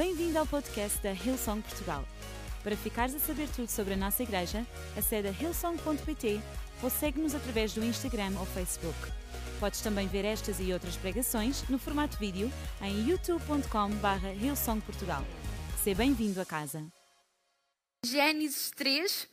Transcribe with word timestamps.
Bem-vindo 0.00 0.38
ao 0.38 0.46
podcast 0.46 0.98
da 1.02 1.12
Hillsong 1.12 1.60
Portugal. 1.60 2.08
Para 2.64 2.74
ficares 2.74 3.14
a 3.14 3.18
saber 3.18 3.46
tudo 3.54 3.68
sobre 3.68 3.92
a 3.92 3.96
nossa 3.98 4.22
igreja, 4.22 4.66
acede 4.96 5.28
a 5.28 5.30
hillsong.pt 5.30 6.40
ou 6.82 6.88
segue-nos 6.88 7.34
através 7.34 7.74
do 7.74 7.84
Instagram 7.84 8.32
ou 8.38 8.46
Facebook. 8.46 8.96
Podes 9.60 9.82
também 9.82 10.08
ver 10.08 10.24
estas 10.24 10.58
e 10.58 10.72
outras 10.72 10.96
pregações 10.96 11.68
no 11.68 11.78
formato 11.78 12.16
vídeo 12.16 12.50
em 12.80 13.10
youtube.com.br 13.10 14.42
hillsongportugal. 14.42 15.22
Seja 15.84 15.98
bem-vindo 15.98 16.40
a 16.40 16.46
casa. 16.46 16.82
Gênesis 18.02 18.70
3 18.70 19.28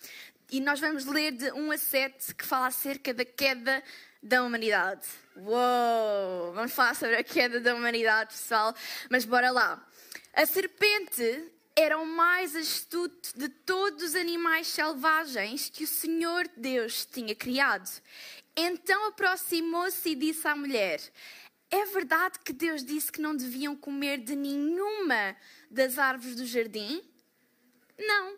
e 0.51 0.59
nós 0.59 0.81
vamos 0.81 1.05
ler 1.05 1.31
de 1.31 1.49
1 1.49 1.71
a 1.71 1.77
7 1.77 2.35
que 2.35 2.45
fala 2.45 2.67
acerca 2.67 3.13
da 3.13 3.23
queda 3.23 3.81
da 4.21 4.43
humanidade. 4.43 5.07
Uou! 5.37 6.51
Vamos 6.53 6.73
falar 6.73 6.93
sobre 6.93 7.15
a 7.15 7.23
queda 7.23 7.61
da 7.61 7.73
humanidade, 7.73 8.33
pessoal, 8.33 8.75
mas 9.09 9.23
bora 9.23 9.49
lá. 9.49 9.86
A 10.37 10.45
serpente 10.45 11.51
era 11.75 11.97
o 11.97 12.05
mais 12.05 12.55
astuto 12.55 13.35
de 13.35 13.49
todos 13.49 14.03
os 14.03 14.13
animais 14.13 14.67
selvagens 14.67 15.67
que 15.67 15.83
o 15.83 15.87
Senhor 15.87 16.47
Deus 16.55 17.07
tinha 17.07 17.33
criado. 17.33 17.89
Então 18.55 19.07
aproximou-se 19.07 20.07
e 20.07 20.13
disse 20.13 20.47
à 20.47 20.55
mulher: 20.55 21.01
É 21.71 21.85
verdade 21.85 22.37
que 22.45 22.53
Deus 22.53 22.85
disse 22.85 23.11
que 23.11 23.19
não 23.19 23.35
deviam 23.35 23.75
comer 23.75 24.19
de 24.19 24.35
nenhuma 24.35 25.35
das 25.71 25.97
árvores 25.97 26.35
do 26.35 26.45
jardim? 26.45 27.01
Não. 27.97 28.37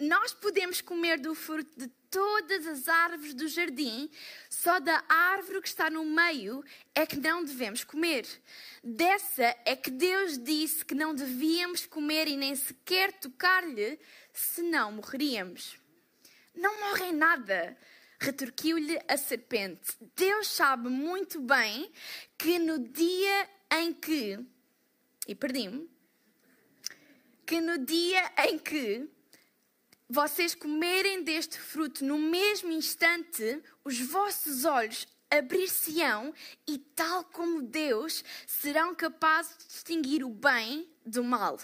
Nós 0.00 0.34
podemos 0.34 0.80
comer 0.80 1.20
do 1.20 1.36
fruto 1.36 1.70
de 1.78 1.86
todas 2.10 2.66
as 2.66 2.88
árvores 2.88 3.32
do 3.32 3.46
jardim, 3.46 4.10
só 4.62 4.80
da 4.80 5.04
árvore 5.08 5.62
que 5.62 5.68
está 5.68 5.88
no 5.88 6.04
meio 6.04 6.64
é 6.92 7.06
que 7.06 7.16
não 7.16 7.44
devemos 7.44 7.84
comer. 7.84 8.26
Dessa 8.82 9.56
é 9.64 9.76
que 9.76 9.88
Deus 9.88 10.36
disse 10.36 10.84
que 10.84 10.96
não 10.96 11.14
devíamos 11.14 11.86
comer 11.86 12.26
e 12.26 12.36
nem 12.36 12.56
sequer 12.56 13.12
tocar-lhe, 13.20 14.00
senão 14.32 14.90
morreríamos. 14.90 15.78
Não 16.56 16.80
morrem 16.80 17.12
nada, 17.12 17.78
retorquiu-lhe 18.18 18.98
a 19.06 19.16
serpente. 19.16 19.96
Deus 20.16 20.48
sabe 20.48 20.88
muito 20.88 21.40
bem 21.40 21.92
que 22.36 22.58
no 22.58 22.80
dia 22.80 23.48
em 23.70 23.92
que. 23.92 24.44
E 25.28 25.36
perdi-me. 25.36 25.88
Que 27.46 27.60
no 27.60 27.78
dia 27.78 28.32
em 28.48 28.58
que 28.58 29.08
vocês 30.08 30.54
comerem 30.54 31.22
deste 31.22 31.58
fruto 31.58 32.04
no 32.04 32.18
mesmo 32.18 32.72
instante, 32.72 33.62
os 33.84 34.00
vossos 34.00 34.64
olhos 34.64 35.06
abrir-se-ão 35.30 36.32
e, 36.66 36.78
tal 36.78 37.24
como 37.24 37.62
Deus, 37.62 38.24
serão 38.46 38.94
capazes 38.94 39.56
de 39.58 39.66
distinguir 39.66 40.24
o 40.24 40.30
bem 40.30 40.88
do 41.04 41.22
mal. 41.22 41.58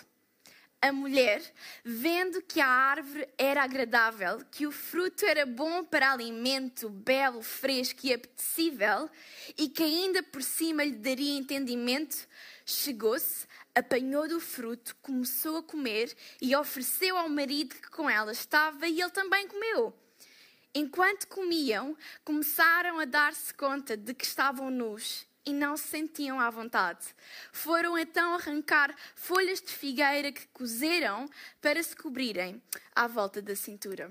A 0.83 0.93
mulher, 0.93 1.43
vendo 1.83 2.43
que 2.43 2.61
a 2.61 2.69
árvore 2.69 3.27
era 3.39 3.63
agradável, 3.63 4.45
que 4.51 4.67
o 4.67 4.71
fruto 4.71 5.25
era 5.25 5.47
bom 5.47 5.83
para 5.83 6.13
alimento, 6.13 6.91
belo, 6.91 7.43
fresco 7.43 8.01
e 8.05 8.13
apetecível, 8.13 9.09
e 9.57 9.71
que 9.71 9.83
ainda 9.83 10.23
por 10.23 10.43
cima 10.43 10.85
lhe 10.85 10.93
daria 10.93 11.39
entendimento, 11.39 12.29
chegou-se, 12.67 13.47
apanhou 13.75 14.29
do 14.29 14.39
fruto, 14.41 14.95
começou 15.03 15.59
a 15.59 15.63
comer 15.63 16.15
e 16.41 16.55
ofereceu 16.55 17.17
ao 17.17 17.29
marido 17.29 17.75
que 17.75 17.91
com 17.91 18.09
ela 18.09 18.33
estava, 18.33 18.87
e 18.87 19.01
ele 19.01 19.11
também 19.11 19.49
comeu. 19.49 19.93
Enquanto 20.75 21.29
comiam, 21.29 21.97
começaram 22.25 22.99
a 22.99 23.05
dar-se 23.05 23.55
conta 23.55 23.97
de 23.97 24.13
que 24.13 24.25
estavam 24.25 24.71
nus 24.71 25.27
e 25.47 25.53
não 25.53 25.77
se 25.77 25.89
sentiam 25.89 26.41
à 26.41 26.51
vontade. 26.51 27.07
Foram 27.53 27.99
então 27.99 28.35
arrancar 28.35 28.95
folhas 29.15 29.61
de 29.61 29.73
figueira 29.73 30.33
que 30.33 30.47
cozeram 30.49 31.29
para 31.61 31.83
se 31.83 31.95
cobrirem 31.95 32.63
à 32.95 33.07
volta 33.07 33.43
da 33.43 33.55
cintura. 33.55 34.11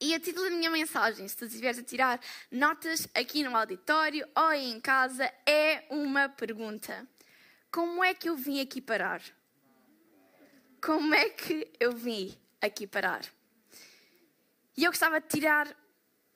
E 0.00 0.14
a 0.14 0.18
título 0.18 0.48
da 0.48 0.56
minha 0.56 0.70
mensagem, 0.70 1.28
se 1.28 1.36
tu 1.36 1.44
estiveres 1.44 1.78
a 1.78 1.82
tirar 1.82 2.18
notas 2.50 3.06
aqui 3.14 3.42
no 3.42 3.54
auditório 3.54 4.26
ou 4.34 4.52
em 4.52 4.80
casa, 4.80 5.30
é 5.46 5.84
uma 5.90 6.28
pergunta. 6.28 7.06
Como 7.70 8.02
é 8.02 8.12
que 8.12 8.28
eu 8.28 8.36
vim 8.36 8.60
aqui 8.60 8.80
parar? 8.80 9.22
Como 10.82 11.14
é 11.14 11.28
que 11.28 11.70
eu 11.78 11.92
vim 11.92 12.36
aqui 12.60 12.84
parar? 12.84 13.24
E 14.76 14.82
eu 14.82 14.90
gostava 14.90 15.20
de 15.20 15.28
tirar 15.28 15.76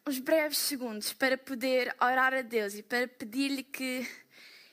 uns 0.06 0.20
breves 0.20 0.58
segundos 0.58 1.12
para 1.12 1.36
poder 1.36 1.92
orar 2.00 2.32
a 2.32 2.42
Deus 2.42 2.74
e 2.74 2.84
para 2.84 3.08
pedir-lhe 3.08 3.64
que 3.64 4.08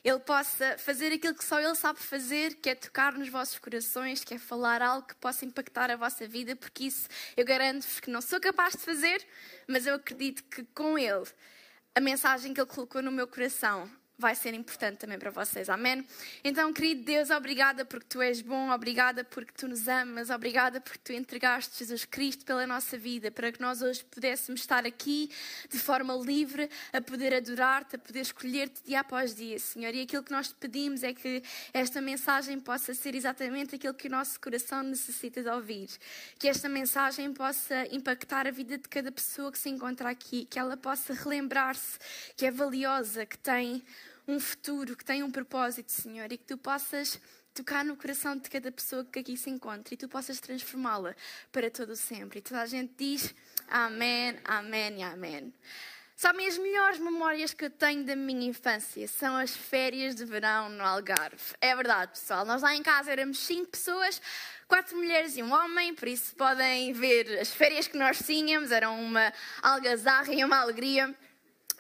Ele 0.04 0.20
possa 0.20 0.78
fazer 0.78 1.12
aquilo 1.12 1.34
que 1.34 1.44
só 1.44 1.60
Ele 1.60 1.74
sabe 1.74 1.98
fazer, 1.98 2.54
que 2.56 2.70
é 2.70 2.76
tocar 2.76 3.14
nos 3.14 3.30
vossos 3.30 3.58
corações, 3.58 4.24
que 4.24 4.36
é 4.36 4.38
falar 4.38 4.84
algo 4.84 5.08
que 5.08 5.16
possa 5.16 5.46
impactar 5.46 5.90
a 5.90 5.96
vossa 5.96 6.28
vida, 6.28 6.56
porque 6.56 6.84
isso 6.84 7.08
eu 7.36 7.44
garanto-vos 7.44 8.00
que 8.00 8.12
não 8.12 8.22
sou 8.22 8.40
capaz 8.40 8.74
de 8.74 8.82
fazer, 8.82 9.26
mas 9.68 9.88
eu 9.88 9.96
acredito 9.96 10.44
que 10.44 10.64
com 10.76 10.96
Ele, 10.96 11.26
a 11.96 12.00
mensagem 12.00 12.54
que 12.54 12.62
Ele 12.62 12.70
colocou 12.70 13.02
no 13.02 13.12
meu 13.12 13.28
coração 13.28 13.90
vai 14.18 14.36
ser 14.36 14.54
importante 14.54 15.00
também 15.00 15.18
para 15.18 15.32
vocês. 15.32 15.70
Amém? 15.70 16.06
Então, 16.44 16.72
querido 16.72 17.04
Deus, 17.04 17.30
obrigada 17.30 17.84
porque 17.84 18.06
tu 18.08 18.22
és 18.22 18.42
bom, 18.42 18.70
obrigada 18.70 19.24
porque 19.24 19.52
tu 19.56 19.68
nos 19.68 19.88
amas, 19.88 20.30
obrigada 20.30 20.80
porque 20.80 21.00
tu 21.04 21.12
entregaste 21.12 21.80
Jesus 21.80 22.06
Cristo 22.06 22.46
pela 22.46 22.68
nossa 22.68 22.98
vida, 22.98 23.32
para 23.32 23.52
que 23.52 23.60
nós 23.60 23.82
hoje 23.82 24.04
pudéssemos 24.06 24.62
estar 24.62 24.86
aqui 24.86 25.32
de 25.70 25.80
forma 25.80 26.14
livre, 26.14 26.70
a 26.94 27.02
poder 27.02 27.34
adorar-te, 27.34 27.96
a 27.96 28.00
poder 28.00 28.22
escolher-te 28.22 28.84
dia 28.86 29.00
após 29.00 29.36
dia, 29.36 29.58
Senhor. 29.58 29.94
E 29.96 30.02
aquilo 30.02 30.24
que 30.24 30.32
nós 30.32 30.50
te 30.50 30.56
pedimos 30.56 31.04
é 31.04 31.14
que 31.14 31.42
esta 31.74 32.00
mensagem 32.00 32.60
possa 32.60 32.94
ser 32.94 33.16
exatamente 33.16 33.76
aquilo 33.76 33.94
que 33.94 34.08
o 34.08 34.12
nosso 34.12 34.40
coração 34.40 34.84
necessita 34.84 35.42
de 35.42 35.50
ouvir. 35.50 35.90
Que 36.38 36.48
esta 36.48 36.70
mensagem 36.70 37.34
possa 37.34 37.88
impactar 37.92 38.46
a 38.46 38.52
vida 38.52 38.78
de 38.78 38.88
cada 38.88 39.12
pessoa 39.12 39.52
que 39.52 39.58
se 39.58 39.70
encontra 39.70 40.10
aqui, 40.10 40.46
que 40.46 40.60
ela 40.60 40.78
possa 40.78 41.14
relembrar-se 41.14 42.00
que 42.36 42.46
é 42.46 42.52
valiosa, 42.52 43.26
que 43.26 43.38
tem 43.38 43.84
um 44.32 44.40
futuro, 44.40 44.96
que 44.96 45.04
tem 45.04 45.24
um 45.24 45.32
propósito, 45.32 45.92
Senhor, 45.92 46.32
e 46.32 46.38
que 46.38 46.46
tu 46.46 46.58
possas 46.58 47.20
tocar 47.54 47.84
no 47.84 47.98
coração 47.98 48.38
de 48.38 48.50
cada 48.50 48.72
pessoa 48.72 49.04
que 49.04 49.20
aqui 49.20 49.36
se 49.36 49.50
encontra 49.50 49.94
e 49.94 49.98
tu 49.98 50.08
possas 50.08 50.40
transformá-la 50.40 51.16
para 51.52 51.70
todo 51.70 51.92
o 51.92 51.96
sempre. 51.96 52.40
E 52.40 52.42
toda 52.42 52.62
a 52.62 52.66
gente 52.66 52.94
diz 52.98 53.36
amém, 53.68 54.40
amém 54.46 55.00
e 55.00 55.04
amém. 55.04 55.54
Sabem, 56.16 56.48
as 56.48 56.58
melhores 56.58 57.00
memórias 57.00 57.52
que 57.52 57.66
eu 57.66 57.70
tenho 57.70 58.06
da 58.06 58.16
minha 58.16 58.48
infância 58.48 59.08
são 59.08 59.36
as 59.36 59.56
férias 59.56 60.16
de 60.16 60.24
verão 60.24 60.70
no 60.70 60.84
Algarve. 60.84 61.56
É 61.60 61.76
verdade, 61.76 62.12
pessoal. 62.12 62.46
Nós 62.46 62.62
lá 62.62 62.76
em 62.76 62.84
casa 62.84 63.12
éramos 63.12 63.40
cinco 63.40 63.72
pessoas, 63.72 64.22
quatro 64.68 64.96
mulheres 64.96 65.36
e 65.36 65.42
um 65.42 65.52
homem, 65.52 65.96
por 65.96 66.08
isso 66.08 66.36
podem 66.36 66.94
ver 66.94 67.40
as 67.40 67.52
férias 67.52 67.88
que 67.88 67.98
nós 67.98 68.20
tínhamos, 68.20 68.72
eram 68.72 69.04
uma 69.04 69.34
algazarra 69.64 70.32
e 70.32 70.46
uma 70.46 70.58
alegria. 70.58 71.14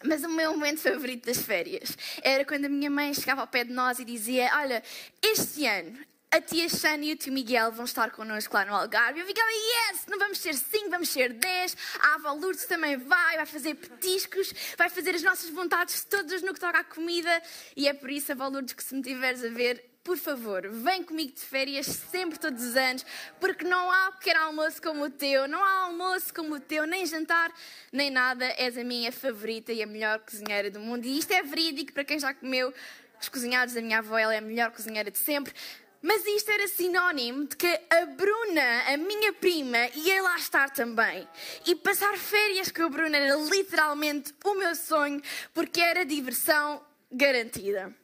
Mas 0.03 0.23
o 0.23 0.29
meu 0.29 0.51
momento 0.51 0.79
favorito 0.79 1.25
das 1.25 1.41
férias 1.41 1.97
era 2.22 2.44
quando 2.45 2.66
a 2.66 2.69
minha 2.69 2.89
mãe 2.89 3.13
chegava 3.13 3.41
ao 3.41 3.47
pé 3.47 3.63
de 3.63 3.73
nós 3.73 4.00
e 4.00 4.06
dizia: 4.06 4.50
Olha, 4.56 4.84
este 5.22 5.66
ano 5.66 5.97
a 6.34 6.39
tia 6.39 6.69
Shana 6.69 7.03
e 7.03 7.12
o 7.12 7.17
tio 7.17 7.34
Miguel 7.34 7.73
vão 7.73 7.84
estar 7.84 8.09
connosco 8.11 8.53
lá 8.53 8.63
no 8.63 8.73
Algarve. 8.73 9.19
Eu 9.19 9.25
ficava, 9.25 9.50
yes, 9.51 10.06
não 10.07 10.17
vamos 10.17 10.40
ser 10.40 10.53
cinco, 10.53 10.90
vamos 10.90 11.09
ser 11.09 11.34
dez. 11.34 11.75
A 12.00 12.16
avó 12.16 12.31
Lourdes 12.31 12.66
também 12.66 12.95
vai, 12.95 13.35
vai 13.35 13.45
fazer 13.45 13.75
petiscos, 13.75 14.53
vai 14.78 14.90
fazer 14.90 15.13
as 15.13 15.23
nossas 15.23 15.50
vontades 15.50 16.06
todas 16.06 16.41
no 16.41 16.53
que 16.53 16.59
toca 16.61 16.79
à 16.79 16.84
comida. 16.85 17.41
E 17.75 17.85
é 17.85 17.94
por 17.94 18.09
isso, 18.09 18.31
avó 18.31 18.47
Lourdes, 18.47 18.73
que 18.73 18.81
se 18.81 18.95
me 18.95 19.01
tiveres 19.01 19.44
a 19.44 19.50
ver, 19.50 19.91
por 20.03 20.17
favor, 20.17 20.67
vem 20.67 21.03
comigo 21.03 21.34
de 21.34 21.41
férias 21.41 21.85
sempre, 21.85 22.39
todos 22.39 22.63
os 22.63 22.75
anos, 22.75 23.06
porque 23.39 23.63
não 23.63 23.91
há 23.91 24.12
pequeno 24.12 24.41
almoço 24.41 24.81
como 24.81 25.06
o 25.06 25.09
teu, 25.09 25.47
não 25.47 25.63
há 25.63 25.85
almoço 25.85 26.34
como 26.34 26.56
o 26.56 26.59
teu, 26.59 26.88
nem 26.88 27.06
jantar, 27.06 27.53
nem 27.91 28.09
nada. 28.09 28.45
És 28.57 28.78
a 28.78 28.84
minha 28.84 29.11
favorita 29.11 29.72
e 29.72 29.84
a 29.84 29.88
melhor 29.88 30.19
cozinheira 30.19 30.72
do 30.72 30.79
mundo. 30.79 31.06
E 31.06 31.19
isto 31.19 31.31
é 31.31 31.44
verídico 31.44 31.94
para 31.94 32.03
quem 32.03 32.19
já 32.19 32.34
comeu 32.34 32.73
os 33.22 33.29
cozinhados 33.29 33.75
da 33.75 33.81
minha 33.81 34.00
avó, 34.00 34.17
ela 34.17 34.34
é 34.34 34.40
a 34.40 34.41
melhor 34.41 34.72
cozinheira 34.72 35.11
de 35.11 35.19
sempre. 35.19 35.53
Mas 36.01 36.25
isto 36.25 36.50
era 36.50 36.67
sinónimo 36.67 37.46
de 37.46 37.55
que 37.55 37.79
a 37.91 38.05
Bruna, 38.08 38.84
a 38.87 38.97
minha 38.97 39.31
prima, 39.34 39.87
ia 39.93 40.23
lá 40.23 40.35
estar 40.35 40.72
também. 40.72 41.28
E 41.67 41.75
passar 41.75 42.17
férias 42.17 42.72
com 42.72 42.84
a 42.84 42.90
Bruna 42.90 43.16
era 43.16 43.35
literalmente 43.35 44.34
o 44.43 44.55
meu 44.55 44.73
sonho, 44.73 45.22
porque 45.53 45.79
era 45.79 46.03
diversão 46.03 46.84
garantida. 47.11 48.00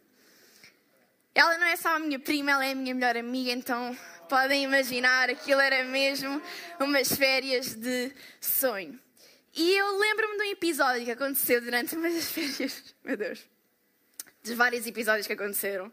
Ela 1.38 1.56
não 1.60 1.68
é 1.68 1.75
só 1.75 1.89
a 1.89 2.00
minha 2.00 2.18
prima, 2.18 2.50
ela 2.50 2.66
é 2.66 2.72
a 2.72 2.75
minha 2.75 2.95
melhor 2.95 3.16
amiga, 3.16 3.51
então 3.51 3.95
podem 4.28 4.63
imaginar, 4.63 5.30
aquilo 5.30 5.62
era 5.62 5.84
mesmo 5.84 6.42
umas 6.80 7.10
férias 7.10 7.75
de 7.75 8.12
sonho. 8.42 9.00
E 9.56 9.72
eu 9.78 10.00
lembro-me 10.00 10.36
de 10.36 10.44
um 10.45 10.51
episódio 10.51 11.06
que 11.06 11.12
aconteceu 11.12 11.62
durante 11.62 11.95
uma 11.95 12.10
das 12.10 12.25
férias, 12.34 12.95
meu 13.04 13.16
Deus, 13.16 13.48
dos 14.44 14.54
vários 14.54 14.88
episódios 14.88 15.28
que 15.28 15.34
aconteceram. 15.34 15.92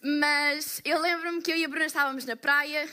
Mas 0.00 0.80
eu 0.86 1.02
lembro-me 1.02 1.42
que 1.42 1.52
eu 1.52 1.56
e 1.58 1.62
a 1.66 1.68
Bruna 1.68 1.84
estávamos 1.84 2.24
na 2.24 2.34
praia, 2.34 2.88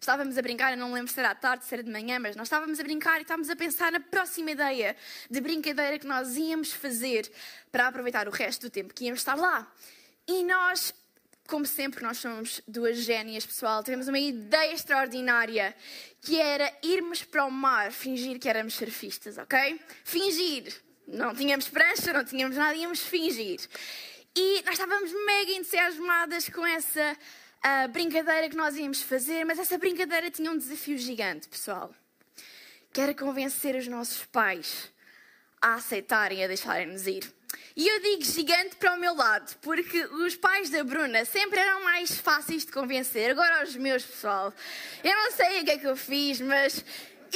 estávamos 0.00 0.38
a 0.38 0.40
brincar, 0.40 0.72
eu 0.72 0.78
não 0.78 0.90
lembro 0.90 1.12
se 1.12 1.20
era 1.20 1.32
à 1.32 1.34
tarde, 1.34 1.66
se 1.66 1.74
era 1.74 1.82
de 1.82 1.90
manhã, 1.90 2.18
mas 2.18 2.34
nós 2.34 2.46
estávamos 2.46 2.80
a 2.80 2.82
brincar 2.82 3.18
e 3.18 3.22
estávamos 3.24 3.50
a 3.50 3.56
pensar 3.56 3.92
na 3.92 4.00
próxima 4.00 4.52
ideia 4.52 4.96
de 5.30 5.38
brincadeira 5.38 5.98
que 5.98 6.06
nós 6.06 6.34
íamos 6.34 6.72
fazer 6.72 7.30
para 7.70 7.88
aproveitar 7.88 8.26
o 8.26 8.30
resto 8.30 8.62
do 8.62 8.70
tempo 8.70 8.94
que 8.94 9.04
íamos 9.04 9.20
estar 9.20 9.34
lá. 9.34 9.70
E 10.26 10.42
nós 10.42 10.94
como 11.46 11.66
sempre, 11.66 12.02
nós 12.02 12.18
somos 12.18 12.62
duas 12.66 12.98
génias, 12.98 13.44
pessoal. 13.44 13.82
Tivemos 13.84 14.08
uma 14.08 14.18
ideia 14.18 14.72
extraordinária 14.72 15.76
que 16.20 16.40
era 16.40 16.72
irmos 16.82 17.22
para 17.22 17.44
o 17.44 17.50
mar, 17.50 17.92
fingir 17.92 18.38
que 18.38 18.48
éramos 18.48 18.74
surfistas, 18.74 19.36
ok? 19.36 19.80
Fingir. 20.04 20.74
Não 21.06 21.34
tínhamos 21.34 21.68
prancha, 21.68 22.12
não 22.14 22.24
tínhamos 22.24 22.56
nada, 22.56 22.74
íamos 22.74 23.00
fingir. 23.00 23.60
E 24.34 24.62
nós 24.62 24.74
estávamos 24.74 25.12
mega 25.26 25.52
entusiasmadas 25.52 26.48
com 26.48 26.66
essa 26.66 27.12
uh, 27.12 27.88
brincadeira 27.88 28.48
que 28.48 28.56
nós 28.56 28.74
íamos 28.76 29.02
fazer, 29.02 29.44
mas 29.44 29.58
essa 29.58 29.76
brincadeira 29.76 30.30
tinha 30.30 30.50
um 30.50 30.56
desafio 30.56 30.96
gigante, 30.96 31.46
pessoal. 31.46 31.94
Que 32.90 33.02
era 33.02 33.14
convencer 33.14 33.76
os 33.76 33.86
nossos 33.86 34.24
pais 34.24 34.90
a 35.60 35.74
aceitarem 35.74 36.38
e 36.38 36.44
a 36.44 36.48
deixarem-nos 36.48 37.06
ir. 37.06 37.30
E 37.76 37.88
eu 37.88 38.00
digo 38.00 38.24
gigante 38.24 38.76
para 38.76 38.94
o 38.94 38.98
meu 38.98 39.14
lado, 39.14 39.54
porque 39.60 40.04
os 40.04 40.36
pais 40.36 40.70
da 40.70 40.84
Bruna 40.84 41.24
sempre 41.24 41.58
eram 41.58 41.82
mais 41.84 42.16
fáceis 42.16 42.64
de 42.64 42.72
convencer. 42.72 43.30
Agora 43.30 43.64
os 43.64 43.74
meus, 43.76 44.04
pessoal. 44.04 44.52
Eu 45.02 45.14
não 45.14 45.32
sei 45.32 45.60
o 45.60 45.64
que 45.64 45.70
é 45.70 45.78
que 45.78 45.86
eu 45.86 45.96
fiz, 45.96 46.40
mas 46.40 46.84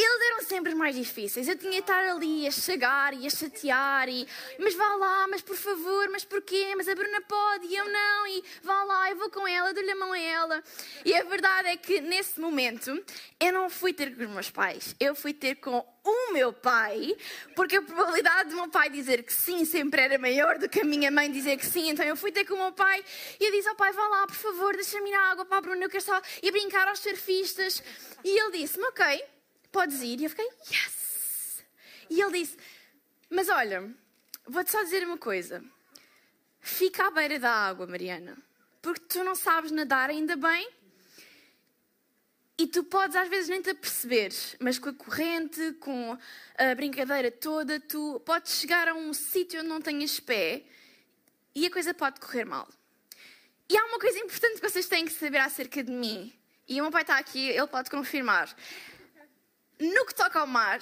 eles 0.01 0.31
eram 0.31 0.43
sempre 0.43 0.75
mais 0.75 0.95
difíceis. 0.95 1.49
Eu 1.49 1.57
tinha 1.57 1.73
de 1.73 1.79
estar 1.79 2.05
ali 2.05 2.47
a 2.47 2.51
chegar 2.51 3.15
e 3.15 3.27
a 3.27 3.31
chatear 3.31 4.09
e 4.09 4.27
mas 4.59 4.75
vá 4.75 4.95
lá, 4.95 5.27
mas 5.29 5.43
por 5.43 5.57
favor, 5.57 6.09
mas 6.11 6.25
porquê? 6.25 6.75
Mas 6.77 6.89
a 6.89 6.95
Bruna 6.95 7.21
pode 7.23 7.67
e 7.67 7.77
eu 7.77 7.89
não 7.89 8.27
e 8.27 8.45
vá 8.63 8.85
lá, 8.85 9.11
eu 9.11 9.17
vou 9.17 9.31
com 9.31 9.47
ela, 9.47 9.73
dou-lhe 9.73 9.91
a 9.91 9.97
mão 9.97 10.13
a 10.13 10.19
ela. 10.19 10.63
E 11.05 11.15
a 11.15 11.25
verdade 11.25 11.69
é 11.69 11.77
que 11.77 12.01
nesse 12.01 12.39
momento 12.41 13.03
eu 13.41 13.53
não 13.53 13.69
fui 13.69 13.93
ter 13.93 14.15
com 14.17 14.25
os 14.25 14.31
meus 14.31 14.51
pais, 14.51 14.95
eu 15.01 15.15
fui 15.15 15.33
ter 15.33 15.57
com 15.57 15.85
o 16.05 16.33
meu 16.33 16.53
pai, 16.53 17.17
porque 17.55 17.77
a 17.77 17.83
probabilidade 17.83 18.51
do 18.51 18.57
meu 18.57 18.69
pai 18.69 18.89
dizer 18.89 19.23
que 19.23 19.33
sim 19.33 19.65
sempre 19.65 20.01
era 20.01 20.19
maior 20.19 20.59
do 20.59 20.69
que 20.69 20.81
a 20.81 20.85
minha 20.85 21.11
mãe 21.11 21.31
dizer 21.31 21.57
que 21.57 21.67
sim. 21.67 21.91
Então 21.91 22.05
eu 22.05 22.17
fui 22.17 22.33
ter 22.33 22.45
com 22.45 22.55
o 22.55 22.59
meu 22.59 22.73
pai 22.73 23.05
e 23.39 23.45
eu 23.45 23.53
disse 23.53 23.69
ao 23.69 23.75
pai: 23.75 23.93
vá 23.93 24.07
lá, 24.09 24.27
por 24.27 24.37
favor, 24.37 24.75
deixa-me 24.75 25.11
ir 25.11 25.15
à 25.15 25.31
água 25.31 25.45
para 25.45 25.59
a 25.59 25.61
Bruna, 25.61 25.85
eu 25.85 25.91
quero 25.91 26.05
só 26.05 26.21
ir 26.43 26.51
brincar 26.51 26.89
aos 26.89 27.01
surfistas. 27.01 27.83
E 28.25 28.39
ele 28.39 28.59
disse-me: 28.59 28.87
ok 28.87 29.38
podes 29.79 30.03
ir? 30.03 30.21
E 30.21 30.25
eu 30.25 30.31
fiquei, 30.31 30.49
yes! 30.73 31.65
E 32.11 32.21
ele 32.21 32.41
disse, 32.41 32.57
mas 33.31 33.49
olha, 33.49 33.89
vou-te 34.45 34.73
só 34.73 34.83
dizer 34.83 35.05
uma 35.05 35.17
coisa. 35.17 35.65
Fica 36.61 37.07
à 37.07 37.11
beira 37.13 37.39
da 37.39 37.53
água, 37.53 37.87
Mariana, 37.87 38.37
porque 38.83 39.05
tu 39.09 39.23
não 39.23 39.37
sabes 39.37 39.71
nadar 39.71 40.11
ainda 40.11 40.35
bem 40.35 40.69
e 42.59 42.67
tu 42.67 42.83
podes 42.83 43.15
às 43.15 43.29
vezes 43.29 43.49
nem 43.49 43.63
te 43.63 43.71
aperceber, 43.71 44.33
mas 44.59 44.81
com 44.81 44.89
a 44.89 44.95
corrente, 44.95 45.75
com 45.75 46.19
a 46.57 46.75
brincadeira 46.75 47.31
toda, 47.31 47.79
tu 47.79 48.21
podes 48.27 48.55
chegar 48.55 48.89
a 48.89 48.95
um 48.95 49.15
sítio 49.15 49.61
onde 49.61 49.69
não 49.69 49.81
tenhas 49.81 50.19
pé 50.19 50.65
e 51.55 51.67
a 51.67 51.71
coisa 51.71 51.95
pode 51.95 52.19
correr 52.19 52.45
mal. 52.45 52.69
E 53.71 53.77
há 53.77 53.85
uma 53.85 54.01
coisa 54.01 54.19
importante 54.19 54.61
que 54.61 54.69
vocês 54.69 54.89
têm 54.89 55.05
que 55.05 55.13
saber 55.13 55.39
acerca 55.39 55.85
de 55.85 55.93
mim. 55.93 56.33
E 56.67 56.81
o 56.81 56.83
meu 56.83 56.91
pai 56.91 57.03
está 57.03 57.17
aqui, 57.17 57.49
ele 57.49 57.67
pode 57.69 57.89
confirmar 57.91 58.53
no 59.81 60.07
que 60.07 60.15
toca 60.15 60.41
ao 60.41 60.47
mar, 60.47 60.81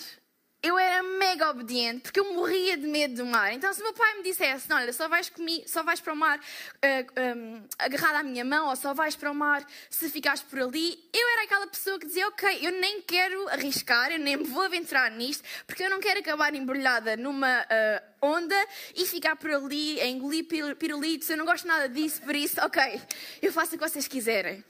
eu 0.63 0.79
era 0.79 1.03
mega 1.03 1.51
obediente 1.51 2.03
porque 2.03 2.19
eu 2.19 2.35
morria 2.35 2.77
de 2.77 2.87
medo 2.87 3.15
do 3.15 3.27
mar. 3.27 3.53
Então, 3.53 3.73
se 3.73 3.81
o 3.81 3.85
meu 3.85 3.93
pai 3.93 4.15
me 4.15 4.23
dissesse: 4.23 4.73
Olha, 4.73 4.93
só 4.93 5.09
vais, 5.09 5.29
comigo, 5.29 5.69
só 5.69 5.83
vais 5.83 6.01
para 6.01 6.13
o 6.13 6.17
mar 6.17 6.39
uh, 6.39 6.43
eh, 6.83 7.07
um, 7.37 7.63
agarrada 7.79 8.19
à 8.19 8.23
minha 8.23 8.45
mão, 8.45 8.69
ou 8.69 8.77
só 8.77 8.93
vais 8.93 9.15
para 9.15 9.31
o 9.31 9.35
mar 9.35 9.65
se 9.89 10.11
ficares 10.11 10.43
por 10.43 10.61
ali, 10.61 10.99
eu 11.13 11.29
era 11.35 11.43
aquela 11.45 11.67
pessoa 11.67 11.99
que 11.99 12.07
dizia: 12.07 12.27
Ok, 12.29 12.59
eu 12.63 12.73
nem 12.73 13.01
quero 13.03 13.49
arriscar, 13.49 14.11
eu 14.11 14.19
nem 14.19 14.37
vou 14.37 14.63
aventurar 14.63 15.11
nisto, 15.11 15.45
porque 15.67 15.85
eu 15.85 15.91
não 15.91 16.01
quero 16.01 16.21
acabar 16.21 16.55
embrulhada 16.55 17.17
numa 17.17 17.61
uh, 17.63 18.27
onda 18.27 18.67
e 18.95 19.07
ficar 19.07 19.37
por 19.37 19.51
ali 19.51 20.01
a 20.01 20.07
engolir 20.07 20.47
pirulitos. 20.77 21.31
Eu 21.31 21.37
não 21.37 21.45
gosto 21.45 21.69
nada 21.69 21.89
disso, 21.89 22.21
por 22.23 22.35
isso, 22.35 22.61
ok, 22.65 23.01
eu 23.41 23.53
faço 23.53 23.77
o 23.77 23.79
que 23.79 23.89
vocês 23.89 24.09
quiserem. 24.09 24.65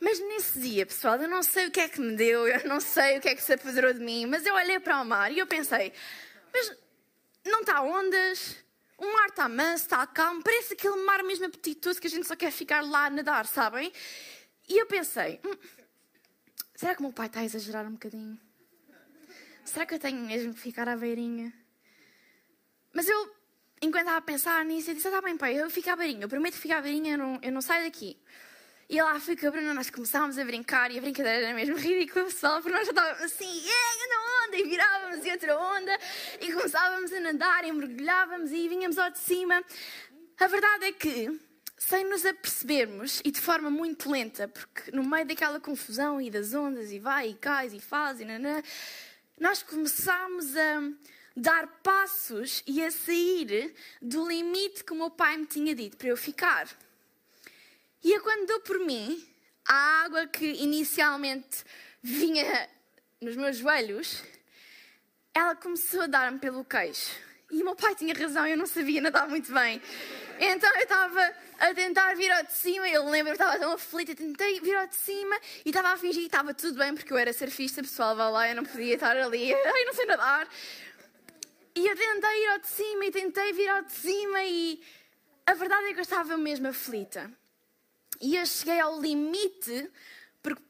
Mas 0.00 0.20
nesse 0.20 0.60
dia, 0.60 0.86
pessoal, 0.86 1.16
eu 1.16 1.28
não 1.28 1.42
sei 1.42 1.66
o 1.66 1.70
que 1.70 1.80
é 1.80 1.88
que 1.88 2.00
me 2.00 2.14
deu, 2.14 2.46
eu 2.46 2.68
não 2.68 2.80
sei 2.80 3.18
o 3.18 3.20
que 3.20 3.28
é 3.28 3.34
que 3.34 3.42
se 3.42 3.52
apoderou 3.52 3.92
de 3.92 4.00
mim, 4.00 4.26
mas 4.26 4.46
eu 4.46 4.54
olhei 4.54 4.78
para 4.78 5.00
o 5.00 5.04
mar 5.04 5.32
e 5.32 5.38
eu 5.38 5.46
pensei: 5.46 5.92
mas 6.52 6.76
não 7.44 7.60
está 7.60 7.82
ondas, 7.82 8.56
o 8.96 9.12
mar 9.12 9.28
está 9.28 9.48
manso, 9.48 9.84
está 9.84 10.06
calmo, 10.06 10.42
parece 10.42 10.74
aquele 10.74 10.96
mar 11.04 11.22
mesmo 11.24 11.46
apetitoso 11.46 12.00
que 12.00 12.06
a 12.06 12.10
gente 12.10 12.26
só 12.26 12.36
quer 12.36 12.52
ficar 12.52 12.82
lá 12.82 13.06
a 13.06 13.10
nadar, 13.10 13.46
sabem? 13.46 13.92
E 14.68 14.80
eu 14.80 14.86
pensei: 14.86 15.40
hum, 15.44 15.56
será 16.76 16.94
que 16.94 17.00
o 17.00 17.04
meu 17.04 17.12
pai 17.12 17.26
está 17.26 17.40
a 17.40 17.44
exagerar 17.44 17.84
um 17.86 17.92
bocadinho? 17.92 18.38
Será 19.64 19.84
que 19.84 19.94
eu 19.94 19.98
tenho 19.98 20.20
mesmo 20.20 20.54
que 20.54 20.60
ficar 20.60 20.88
à 20.88 20.96
beirinha? 20.96 21.52
Mas 22.92 23.08
eu, 23.08 23.36
enquanto 23.82 24.02
estava 24.02 24.18
a 24.18 24.22
pensar 24.22 24.64
nisso, 24.64 24.90
eu 24.90 24.94
disse: 24.94 25.08
está 25.08 25.20
bem, 25.20 25.36
pai, 25.36 25.60
eu 25.60 25.68
fico 25.68 25.90
à 25.90 25.96
beirinha, 25.96 26.22
eu 26.22 26.28
prometo 26.28 26.54
ficar 26.54 26.78
à 26.78 26.82
beirinha, 26.82 27.14
eu 27.14 27.18
não, 27.18 27.40
eu 27.42 27.52
não 27.52 27.60
saio 27.60 27.84
daqui. 27.84 28.16
E 28.90 29.02
lá 29.02 29.20
fui 29.20 29.36
com 29.36 29.46
a 29.46 29.50
Bruna, 29.50 29.74
nós 29.74 29.90
começámos 29.90 30.38
a 30.38 30.44
brincar 30.46 30.90
e 30.90 30.96
a 30.96 31.00
brincadeira 31.02 31.48
era 31.48 31.54
mesmo 31.54 31.76
ridícula, 31.78 32.24
pessoal, 32.24 32.62
porque 32.62 32.74
nós 32.74 32.86
já 32.86 32.92
estávamos 32.92 33.22
assim, 33.22 33.44
yeah, 33.44 34.08
na 34.08 34.46
onda, 34.46 34.56
e 34.56 34.62
virávamos 34.62 35.26
e 35.26 35.30
outra 35.30 35.58
onda, 35.58 35.98
e 36.40 36.50
começávamos 36.50 37.12
a 37.12 37.20
nadar 37.20 37.66
e 37.66 37.72
mergulhávamos 37.72 38.50
e 38.50 38.66
vinhamos 38.66 38.96
ao 38.96 39.10
de 39.10 39.18
cima. 39.18 39.62
A 40.40 40.46
verdade 40.46 40.86
é 40.86 40.92
que, 40.92 41.38
sem 41.76 42.02
nos 42.08 42.24
apercebermos, 42.24 43.20
e 43.26 43.30
de 43.30 43.38
forma 43.38 43.68
muito 43.68 44.10
lenta, 44.10 44.48
porque 44.48 44.90
no 44.90 45.04
meio 45.04 45.26
daquela 45.26 45.60
confusão 45.60 46.18
e 46.18 46.30
das 46.30 46.54
ondas, 46.54 46.90
e 46.90 46.98
vai 46.98 47.28
e 47.28 47.34
cai 47.34 47.66
e 47.66 47.80
faz, 47.80 48.22
e 48.22 48.24
nanã, 48.24 48.62
nós 49.38 49.62
começámos 49.62 50.56
a 50.56 50.80
dar 51.36 51.66
passos 51.82 52.62
e 52.66 52.82
a 52.82 52.90
sair 52.90 53.74
do 54.00 54.26
limite 54.26 54.82
que 54.82 54.94
o 54.94 54.96
meu 54.96 55.10
pai 55.10 55.36
me 55.36 55.44
tinha 55.44 55.74
dito 55.74 55.98
para 55.98 56.08
eu 56.08 56.16
ficar. 56.16 56.66
Por 58.60 58.78
mim, 58.80 59.24
a 59.66 60.04
água 60.04 60.26
que 60.26 60.44
inicialmente 60.44 61.64
vinha 62.02 62.68
nos 63.20 63.36
meus 63.36 63.56
joelhos, 63.56 64.22
ela 65.34 65.54
começou 65.54 66.02
a 66.02 66.06
dar-me 66.06 66.38
pelo 66.38 66.64
queixo. 66.64 67.28
E 67.50 67.62
o 67.62 67.64
meu 67.64 67.74
pai 67.74 67.94
tinha 67.94 68.12
razão, 68.14 68.46
eu 68.46 68.56
não 68.56 68.66
sabia 68.66 69.00
nadar 69.00 69.26
muito 69.28 69.52
bem. 69.52 69.80
Então 70.38 70.70
eu 70.74 70.82
estava 70.82 71.34
a 71.58 71.74
tentar 71.74 72.14
vir 72.14 72.30
ao 72.30 72.44
de 72.44 72.52
cima, 72.52 72.88
eu 72.88 73.08
lembro 73.08 73.34
que 73.34 73.42
estava 73.42 73.58
tão 73.58 73.72
aflita, 73.72 74.14
tentei 74.14 74.60
vir 74.60 74.76
ao 74.76 74.86
de 74.86 74.94
cima 74.94 75.34
e 75.64 75.70
estava 75.70 75.88
a 75.88 75.96
fingir 75.96 76.20
que 76.20 76.26
estava 76.26 76.52
tudo 76.52 76.78
bem, 76.78 76.94
porque 76.94 77.12
eu 77.12 77.16
era 77.16 77.32
surfista, 77.32 77.82
pessoal, 77.82 78.14
vá 78.14 78.28
lá, 78.28 78.48
eu 78.48 78.54
não 78.54 78.64
podia 78.64 78.94
estar 78.94 79.16
ali, 79.16 79.52
ai, 79.54 79.84
não 79.84 79.94
sei 79.94 80.06
nadar. 80.06 80.48
E 81.74 81.86
eu 81.86 81.96
tentei 81.96 82.44
ir 82.44 82.48
ao 82.48 82.58
de 82.58 82.66
cima 82.66 83.04
e 83.06 83.10
tentei 83.10 83.52
vir 83.52 83.68
ao 83.68 83.82
de 83.82 83.92
cima 83.92 84.44
e 84.44 84.82
a 85.46 85.54
verdade 85.54 85.86
é 85.86 85.92
que 85.94 86.00
eu 86.00 86.02
estava 86.02 86.36
mesmo 86.36 86.68
aflita. 86.68 87.30
E 88.20 88.36
eu 88.36 88.46
cheguei 88.46 88.80
ao 88.80 89.00
limite, 89.00 89.90
porque 90.42 90.62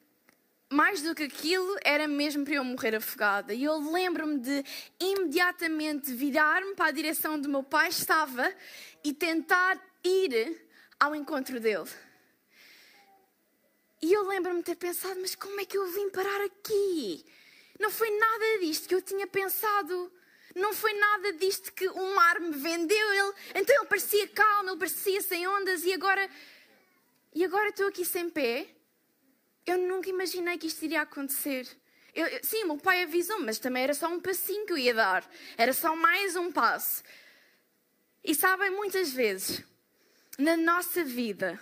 mais 0.71 1.03
do 1.03 1.15
que 1.15 1.25
aquilo 1.25 1.77
era 1.83 2.07
mesmo 2.07 2.45
para 2.45 2.55
eu 2.55 2.65
morrer 2.65 2.95
afogada. 2.95 3.55
E 3.55 3.65
eu 3.65 3.79
lembro-me 3.91 4.39
de 4.39 4.65
imediatamente 5.01 6.13
virar-me 6.13 6.75
para 6.75 6.87
a 6.87 6.91
direção 6.91 7.35
onde 7.35 7.49
meu 7.49 7.63
pai 7.63 7.89
estava 7.89 8.55
e 9.03 9.13
tentar 9.13 9.83
ir 10.05 10.69
ao 11.01 11.15
encontro 11.15 11.59
dele. 11.59 11.89
E 14.01 14.13
eu 14.13 14.29
lembro-me 14.29 14.59
de 14.59 14.67
ter 14.67 14.77
pensado, 14.77 15.19
mas 15.21 15.35
como 15.35 15.61
é 15.61 15.65
que 15.65 15.77
eu 15.77 15.87
vim 15.91 16.11
parar 16.11 16.43
aqui? 16.43 17.25
Não 17.81 17.91
foi 17.91 18.11
nada 18.11 18.59
disto 18.61 18.89
que 18.89 18.95
eu 18.95 19.03
tinha 19.03 19.27
pensado. 19.27 20.13
Não 20.55 20.73
foi 20.73 20.93
nada 20.93 21.33
disto 21.35 21.73
que 21.73 21.89
o 21.89 22.15
mar 22.15 22.41
me 22.41 22.57
vendeu. 22.57 23.13
Ele, 23.13 23.33
então 23.55 23.77
ele 23.77 23.87
parecia 23.87 24.27
calmo, 24.29 24.71
ele 24.71 24.79
parecia 24.79 25.21
sem 25.23 25.47
ondas 25.47 25.85
e 25.85 25.93
agora 25.93 26.29
e 27.39 27.45
agora 27.45 27.69
estou 27.69 27.87
aqui 27.87 28.05
sem 28.05 28.29
pé. 28.29 28.67
Eu 29.65 29.79
nunca 29.79 30.11
imaginei 30.11 30.59
que 30.59 30.67
isto 30.67 30.85
iria 30.85 31.03
acontecer. 31.03 31.69
Eu, 32.13 32.27
eu, 32.27 32.41
sim, 32.43 32.65
meu 32.65 32.79
pai 32.79 33.05
avisou, 33.05 33.39
mas 33.39 33.61
também 33.61 33.85
era 33.85 33.95
só 33.95 34.09
um 34.09 34.19
passinho 34.19 34.67
que 34.67 34.73
eu 34.73 34.79
ia 34.79 34.93
dar. 34.93 35.25
Era 35.57 35.73
só 35.73 35.95
mais 35.95 36.35
um 36.35 36.51
passo. 36.51 37.01
E 38.25 38.35
sabem, 38.35 38.73
muitas 38.73 39.13
vezes, 39.13 39.63
na 40.37 40.57
nossa 40.57 41.05
vida, 41.05 41.61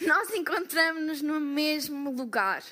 nós 0.00 0.32
encontramos-nos 0.32 1.20
no 1.20 1.38
mesmo 1.38 2.10
lugar. 2.10 2.64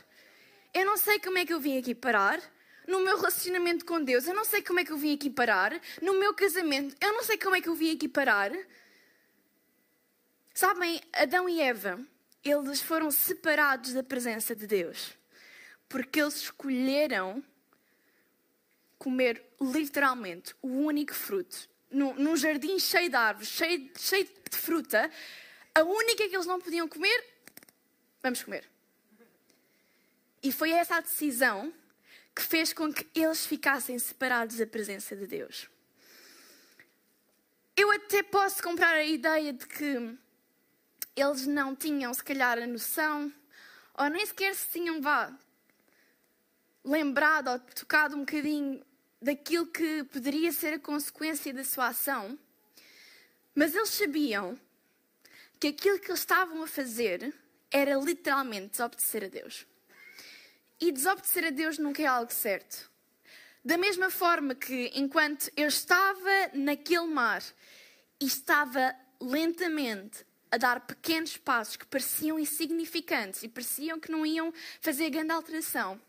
Eu 0.73 0.87
não 0.87 0.97
sei 0.97 1.21
como 1.21 1.37
é 1.37 1.45
que 1.45 1.53
eu 1.53 1.61
vim 1.61 1.77
aqui 1.77 1.95
parar. 1.95 2.41
No 2.87 3.01
meu 3.01 3.19
relacionamento 3.19 3.85
com 3.85 4.03
Deus, 4.03 4.27
eu 4.27 4.33
não 4.33 4.47
sei 4.47 4.63
como 4.63 4.81
é 4.81 4.85
que 4.87 4.93
eu 4.93 4.97
vim 4.97 5.15
aqui 5.15 5.29
parar. 5.29 5.79
No 6.01 6.19
meu 6.19 6.33
casamento, 6.33 6.97
eu 7.03 7.13
não 7.13 7.23
sei 7.23 7.37
como 7.37 7.55
é 7.55 7.61
que 7.61 7.69
eu 7.69 7.75
vim 7.75 7.95
aqui 7.95 8.09
parar. 8.09 8.51
Sabem, 10.55 11.03
Adão 11.13 11.47
e 11.47 11.61
Eva 11.61 12.01
eles 12.45 12.81
foram 12.81 13.11
separados 13.11 13.93
da 13.93 14.03
presença 14.03 14.55
de 14.55 14.67
Deus. 14.67 15.13
Porque 15.89 16.21
eles 16.21 16.37
escolheram 16.37 17.43
comer 18.99 19.43
literalmente 19.61 20.55
o 20.63 20.69
único 20.69 21.15
fruto. 21.15 21.69
Num, 21.91 22.37
jardim 22.37 22.79
cheio 22.79 23.11
de 23.11 23.17
árvores, 23.17 23.49
cheio, 23.49 23.91
cheio 23.99 24.25
de 24.25 24.57
fruta, 24.57 25.11
a 25.75 25.83
única 25.83 26.29
que 26.29 26.37
eles 26.37 26.47
não 26.47 26.61
podiam 26.61 26.87
comer, 26.87 27.25
vamos 28.23 28.43
comer. 28.45 28.69
E 30.43 30.53
foi 30.53 30.71
essa 30.71 30.97
a 30.97 31.01
decisão 31.01 31.73
que 32.35 32.43
fez 32.43 32.73
com 32.73 32.93
que 32.93 33.07
eles 33.15 33.45
ficassem 33.45 33.99
separados 33.99 34.57
da 34.57 34.67
presença 34.67 35.17
de 35.17 35.27
Deus. 35.27 35.69
Eu 37.77 37.91
até 37.91 38.23
posso 38.23 38.63
comprar 38.63 38.95
a 38.95 39.05
ideia 39.05 39.53
de 39.53 39.67
que 39.67 40.17
eles 41.17 41.47
não 41.47 41.75
tinham, 41.75 42.13
se 42.15 42.23
calhar, 42.23 42.59
a 42.59 42.67
noção, 42.67 43.33
ou 43.95 44.09
nem 44.09 44.25
sequer 44.25 44.55
se 44.55 44.69
tinham 44.71 45.01
vá, 45.01 45.33
lembrado 46.85 47.49
ou 47.49 47.59
tocado 47.59 48.17
um 48.17 48.21
bocadinho 48.21 48.85
daquilo 49.21 49.67
que 49.67 50.05
poderia 50.05 50.51
ser 50.53 50.75
a 50.75 50.79
consequência 50.79 51.53
da 51.53 51.65
sua 51.65 51.89
ação, 51.89 52.39
mas 53.55 53.75
eles 53.75 53.91
sabiam 53.91 54.59
que 55.59 55.69
aquilo 55.69 55.99
que 55.99 56.11
eles 56.11 56.21
estavam 56.21 56.63
a 56.63 56.67
fazer 56.67 57.35
era 57.71 57.97
literalmente 57.97 58.71
desobedecer 58.71 59.25
a 59.25 59.29
Deus. 59.29 59.67
E 60.81 60.91
desobedecer 60.91 61.45
a 61.45 61.51
Deus 61.51 61.77
nunca 61.77 62.03
é 62.03 62.07
algo 62.07 62.33
certo. 62.33 62.91
Da 63.63 63.77
mesma 63.77 64.09
forma 64.09 64.55
que, 64.55 64.91
enquanto 64.95 65.51
eu 65.55 65.69
estava 65.69 66.31
naquele 66.55 67.07
mar 67.07 67.43
e 68.19 68.25
estava 68.25 68.95
lentamente 69.21 70.25
a 70.51 70.57
dar 70.57 70.81
pequenos 70.81 71.37
passos 71.37 71.77
que 71.77 71.87
pareciam 71.87 72.39
insignificantes 72.39 73.43
e 73.43 73.49
pareciam 73.49 74.01
que 74.01 74.11
não 74.11 74.27
iam 74.27 74.53
fazer 74.81 75.11
grande 75.11 75.33
alteração, 75.33 76.01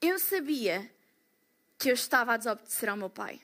eu 0.00 0.18
sabia 0.18 0.90
que 1.78 1.90
eu 1.90 1.94
estava 1.94 2.34
a 2.34 2.36
desobedecer 2.36 2.88
ao 2.88 2.96
meu 2.96 3.10
pai. 3.10 3.40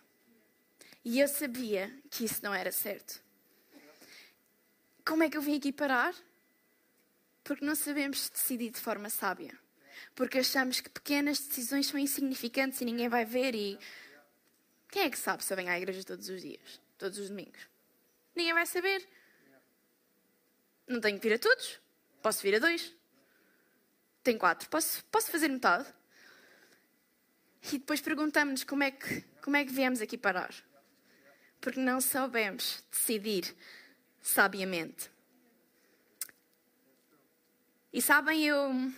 E 1.04 1.18
eu 1.18 1.26
sabia 1.26 1.92
que 2.10 2.24
isso 2.24 2.40
não 2.42 2.54
era 2.54 2.70
certo. 2.70 3.20
Como 5.04 5.22
é 5.24 5.28
que 5.28 5.36
eu 5.36 5.42
vim 5.42 5.56
aqui 5.56 5.72
parar? 5.72 6.14
Porque 7.42 7.64
não 7.64 7.74
sabemos 7.74 8.30
decidir 8.30 8.70
de 8.70 8.80
forma 8.80 9.10
sábia. 9.10 9.58
Porque 10.14 10.38
achamos 10.38 10.80
que 10.80 10.88
pequenas 10.88 11.40
decisões 11.40 11.86
são 11.86 11.98
insignificantes 11.98 12.80
e 12.80 12.84
ninguém 12.84 13.08
vai 13.08 13.24
ver 13.24 13.54
e. 13.54 13.78
Quem 14.90 15.02
é 15.02 15.10
que 15.10 15.18
sabe 15.18 15.42
se 15.42 15.52
eu 15.52 15.56
venho 15.56 15.70
à 15.70 15.78
igreja 15.78 16.04
todos 16.04 16.28
os 16.28 16.40
dias? 16.40 16.80
Todos 16.98 17.18
os 17.18 17.30
domingos? 17.30 17.66
Ninguém 18.36 18.54
vai 18.54 18.66
saber. 18.66 19.06
Não 20.86 21.00
tenho 21.00 21.18
que 21.18 21.28
vir 21.28 21.34
a 21.34 21.38
todos. 21.38 21.80
Posso 22.22 22.42
vir 22.42 22.56
a 22.56 22.58
dois. 22.58 22.94
Tenho 24.22 24.38
quatro. 24.38 24.68
Posso, 24.68 25.04
posso 25.06 25.30
fazer 25.30 25.48
metade. 25.48 25.86
E 27.64 27.78
depois 27.78 28.00
perguntamos-nos 28.00 28.64
como, 28.64 28.82
é 28.82 28.90
que, 28.90 29.22
como 29.42 29.56
é 29.56 29.64
que 29.64 29.72
viemos 29.72 30.00
aqui 30.00 30.18
parar. 30.18 30.54
Porque 31.60 31.78
não 31.78 32.00
soubemos 32.00 32.82
decidir 32.90 33.54
sabiamente. 34.20 35.10
E 37.92 38.00
sabem, 38.00 38.44
eu 38.44 38.92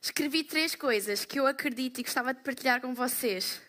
escrevi 0.00 0.42
três 0.42 0.74
coisas 0.74 1.24
que 1.24 1.38
eu 1.38 1.46
acredito 1.46 2.00
e 2.00 2.02
gostava 2.02 2.32
de 2.32 2.40
partilhar 2.40 2.80
com 2.80 2.94
vocês 2.94 3.60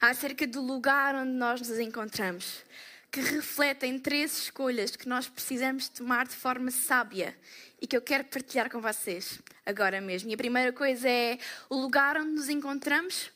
acerca 0.00 0.46
do 0.46 0.60
lugar 0.60 1.14
onde 1.14 1.32
nós 1.32 1.60
nos 1.60 1.78
encontramos, 1.78 2.64
que 3.10 3.20
refletem 3.20 3.98
três 3.98 4.36
escolhas 4.38 4.96
que 4.96 5.08
nós 5.08 5.28
precisamos 5.28 5.88
tomar 5.88 6.26
de 6.26 6.34
forma 6.34 6.70
sábia 6.70 7.36
e 7.80 7.86
que 7.86 7.96
eu 7.96 8.02
quero 8.02 8.24
partilhar 8.24 8.70
com 8.70 8.80
vocês 8.80 9.40
agora 9.64 10.00
mesmo. 10.00 10.30
E 10.30 10.34
a 10.34 10.36
primeira 10.36 10.72
coisa 10.72 11.08
é: 11.08 11.38
o 11.68 11.76
lugar 11.76 12.16
onde 12.16 12.32
nos 12.32 12.48
encontramos 12.48 13.30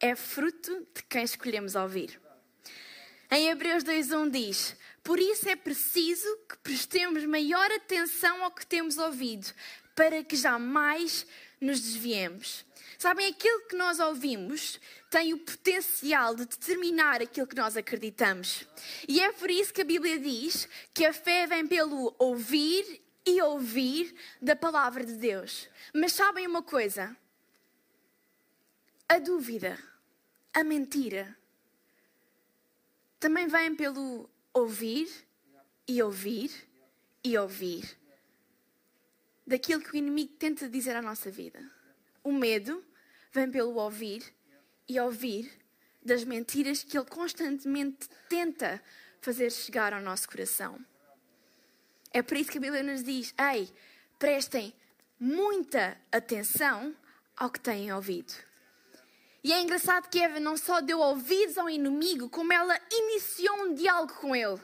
é 0.00 0.14
fruto 0.14 0.86
de 0.94 1.02
quem 1.08 1.24
escolhemos 1.24 1.74
ouvir. 1.74 2.20
Em 3.30 3.48
Hebreus 3.48 3.82
2:1 3.82 4.30
diz: 4.30 4.76
Por 5.02 5.18
isso 5.18 5.48
é 5.48 5.56
preciso 5.56 6.28
que 6.48 6.56
prestemos 6.58 7.24
maior 7.24 7.70
atenção 7.72 8.44
ao 8.44 8.50
que 8.50 8.66
temos 8.66 8.98
ouvido, 8.98 9.52
para 9.94 10.22
que 10.22 10.36
jamais 10.36 11.26
nos 11.60 11.80
desviemos. 11.80 12.64
Sabem, 13.04 13.26
aquilo 13.26 13.60
que 13.68 13.76
nós 13.76 14.00
ouvimos 14.00 14.80
tem 15.10 15.34
o 15.34 15.38
potencial 15.38 16.34
de 16.34 16.46
determinar 16.46 17.20
aquilo 17.20 17.46
que 17.46 17.54
nós 17.54 17.76
acreditamos. 17.76 18.66
E 19.06 19.20
é 19.20 19.30
por 19.30 19.50
isso 19.50 19.74
que 19.74 19.82
a 19.82 19.84
Bíblia 19.84 20.18
diz 20.18 20.66
que 20.94 21.04
a 21.04 21.12
fé 21.12 21.46
vem 21.46 21.66
pelo 21.66 22.14
ouvir 22.18 23.02
e 23.26 23.42
ouvir 23.42 24.16
da 24.40 24.56
palavra 24.56 25.04
de 25.04 25.12
Deus. 25.16 25.68
Mas 25.92 26.14
sabem 26.14 26.46
uma 26.46 26.62
coisa? 26.62 27.14
A 29.06 29.18
dúvida, 29.18 29.78
a 30.54 30.64
mentira, 30.64 31.36
também 33.20 33.46
vem 33.46 33.76
pelo 33.76 34.30
ouvir 34.50 35.10
e 35.86 36.02
ouvir 36.02 36.50
e 37.22 37.36
ouvir 37.36 37.98
daquilo 39.46 39.82
que 39.82 39.92
o 39.92 39.96
inimigo 39.96 40.32
tenta 40.38 40.70
dizer 40.70 40.96
à 40.96 41.02
nossa 41.02 41.30
vida. 41.30 41.60
O 42.22 42.32
medo 42.32 42.82
vem 43.34 43.50
pelo 43.50 43.74
ouvir 43.74 44.22
e 44.88 44.98
ouvir 45.00 45.50
das 46.00 46.22
mentiras 46.22 46.84
que 46.84 46.96
ele 46.96 47.06
constantemente 47.06 48.08
tenta 48.28 48.80
fazer 49.20 49.50
chegar 49.50 49.92
ao 49.92 50.00
nosso 50.00 50.28
coração. 50.28 50.78
É 52.12 52.22
por 52.22 52.36
isso 52.36 52.50
que 52.50 52.58
a 52.58 52.60
Bíblia 52.60 52.82
nos 52.82 53.02
diz: 53.02 53.34
ei, 53.52 53.68
prestem 54.18 54.72
muita 55.18 55.98
atenção 56.12 56.94
ao 57.36 57.50
que 57.50 57.58
têm 57.58 57.92
ouvido. 57.92 58.32
E 59.42 59.52
é 59.52 59.60
engraçado 59.60 60.08
que 60.08 60.20
Eva 60.20 60.38
não 60.38 60.56
só 60.56 60.80
deu 60.80 61.00
ouvidos 61.00 61.58
ao 61.58 61.68
inimigo, 61.68 62.30
como 62.30 62.52
ela 62.52 62.78
iniciou 62.90 63.64
um 63.64 63.74
diálogo 63.74 64.14
com 64.14 64.34
ele. 64.34 64.60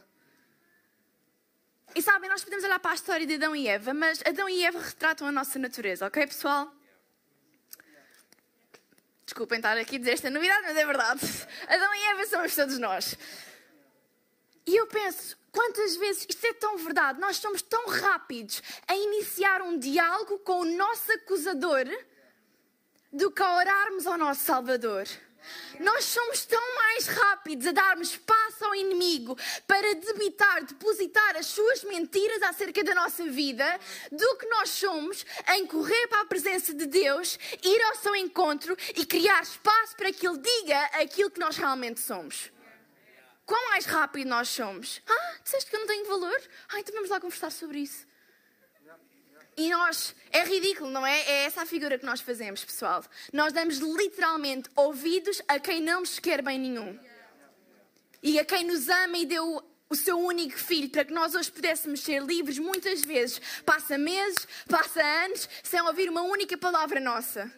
E 1.95 2.00
sabem, 2.00 2.31
nós 2.31 2.45
podemos 2.45 2.65
olhar 2.65 2.79
para 2.79 2.93
a 2.93 2.95
história 2.95 3.27
de 3.27 3.35
Adão 3.35 3.55
e 3.55 3.67
Eva, 3.67 3.93
mas 3.93 4.23
Adão 4.25 4.49
e 4.49 4.65
Eva 4.65 4.79
retratam 4.79 5.27
a 5.27 5.33
nossa 5.33 5.59
natureza, 5.59 6.07
ok, 6.07 6.25
pessoal? 6.27 6.73
Desculpem 9.30 9.58
estar 9.58 9.78
aqui 9.78 9.94
a 9.94 9.99
dizer 10.00 10.14
esta 10.14 10.28
novidade, 10.28 10.62
mas 10.66 10.76
é 10.76 10.84
verdade. 10.84 11.20
Adão 11.68 11.94
e 11.94 12.04
Eva 12.06 12.26
somos 12.26 12.52
todos 12.52 12.78
nós. 12.78 13.16
E 14.66 14.75
eu 14.75 14.88
penso, 14.88 15.38
quantas 15.52 15.96
vezes 15.96 16.26
isto 16.28 16.44
é 16.44 16.52
tão 16.52 16.76
verdade, 16.76 17.20
nós 17.20 17.37
somos 17.37 17.62
tão 17.62 17.88
rápidos 17.90 18.60
a 18.88 18.96
iniciar 18.96 19.62
um 19.62 19.78
diálogo 19.78 20.40
com 20.40 20.62
o 20.62 20.64
nosso 20.64 21.12
acusador 21.12 21.87
do 23.12 23.30
que 23.30 23.40
a 23.40 23.54
orarmos 23.54 24.04
ao 24.04 24.18
nosso 24.18 24.42
Salvador. 24.42 25.06
Nós 25.78 26.04
somos 26.04 26.44
tão 26.44 26.75
mais 26.75 27.06
rápidos 27.06 27.66
a 27.66 27.73
darmos 27.73 28.11
espaço 28.11 28.64
ao 28.64 28.75
inimigo 28.75 29.37
para 29.66 29.94
debitar, 29.94 30.64
depositar 30.64 31.37
as 31.37 31.47
suas 31.47 31.85
mentiras 31.85 32.42
acerca 32.42 32.85
da 32.85 32.94
nossa 32.94 33.25
vida, 33.26 33.80
do 34.11 34.37
que 34.37 34.47
nós 34.47 34.70
somos 34.70 35.25
em 35.54 35.66
correr 35.66 36.06
para 36.09 36.20
a 36.20 36.26
presença 36.26 36.75
de 36.75 36.87
Deus, 36.87 37.38
ir 37.62 37.82
ao 37.82 37.97
seu 37.97 38.14
encontro 38.16 38.76
e 38.97 39.06
criar 39.06 39.42
espaço 39.42 39.97
para 39.97 40.12
que 40.12 40.26
Ele 40.26 40.38
diga 40.38 40.78
aquilo 41.00 41.30
que 41.30 41.40
nós 41.40 41.56
realmente 41.56 42.00
somos. 42.00 42.50
Quão 43.47 43.68
mais 43.70 43.85
rápido 43.85 44.28
nós 44.28 44.49
somos? 44.49 45.02
Ah, 45.09 45.35
disseste 45.42 45.70
que 45.70 45.76
eu 45.76 45.80
não 45.80 45.87
tenho 45.87 46.06
valor? 46.06 46.40
Ah, 46.68 46.78
então 46.78 46.94
vamos 46.94 47.11
lá 47.11 47.20
conversar 47.20 47.50
sobre 47.50 47.80
isso. 47.80 48.06
E 49.61 49.69
nós, 49.69 50.17
é 50.33 50.43
ridículo, 50.43 50.90
não 50.90 51.07
é? 51.07 51.21
É 51.21 51.45
essa 51.45 51.61
a 51.61 51.67
figura 51.67 51.99
que 51.99 52.07
nós 52.07 52.23
fazemos, 52.23 52.64
pessoal. 52.64 53.05
Nós 53.31 53.52
damos 53.52 53.76
literalmente 53.76 54.71
ouvidos 54.75 55.43
a 55.47 55.61
quem 55.61 55.83
não 55.83 56.00
nos 56.00 56.19
quer 56.19 56.40
bem 56.40 56.59
nenhum. 56.59 56.99
E 58.23 58.38
a 58.38 58.45
quem 58.47 58.64
nos 58.64 58.88
ama 58.88 59.19
e 59.19 59.26
deu 59.26 59.62
o 59.90 59.95
seu 59.95 60.19
único 60.19 60.57
filho 60.57 60.88
para 60.88 61.05
que 61.05 61.12
nós 61.12 61.35
hoje 61.35 61.52
pudéssemos 61.52 62.00
ser 62.00 62.23
livres, 62.23 62.59
muitas 62.59 63.02
vezes 63.02 63.38
passa 63.67 63.99
meses, 63.99 64.49
passa 64.67 65.02
anos, 65.02 65.47
sem 65.62 65.79
ouvir 65.83 66.09
uma 66.09 66.23
única 66.23 66.57
palavra 66.57 66.99
nossa. 66.99 67.52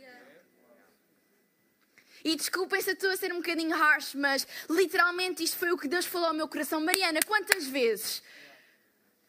E 2.25 2.35
desculpem 2.35 2.83
se 2.83 2.91
estou 2.91 3.11
a 3.11 3.17
ser 3.17 3.33
um 3.33 3.37
bocadinho 3.37 3.77
harsh, 3.77 4.17
mas 4.17 4.45
literalmente 4.69 5.45
isto 5.45 5.57
foi 5.57 5.71
o 5.71 5.79
que 5.79 5.87
Deus 5.87 6.07
falou 6.07 6.27
ao 6.27 6.35
meu 6.35 6.49
coração. 6.49 6.81
Mariana, 6.81 7.21
quantas 7.25 7.65
vezes 7.67 8.25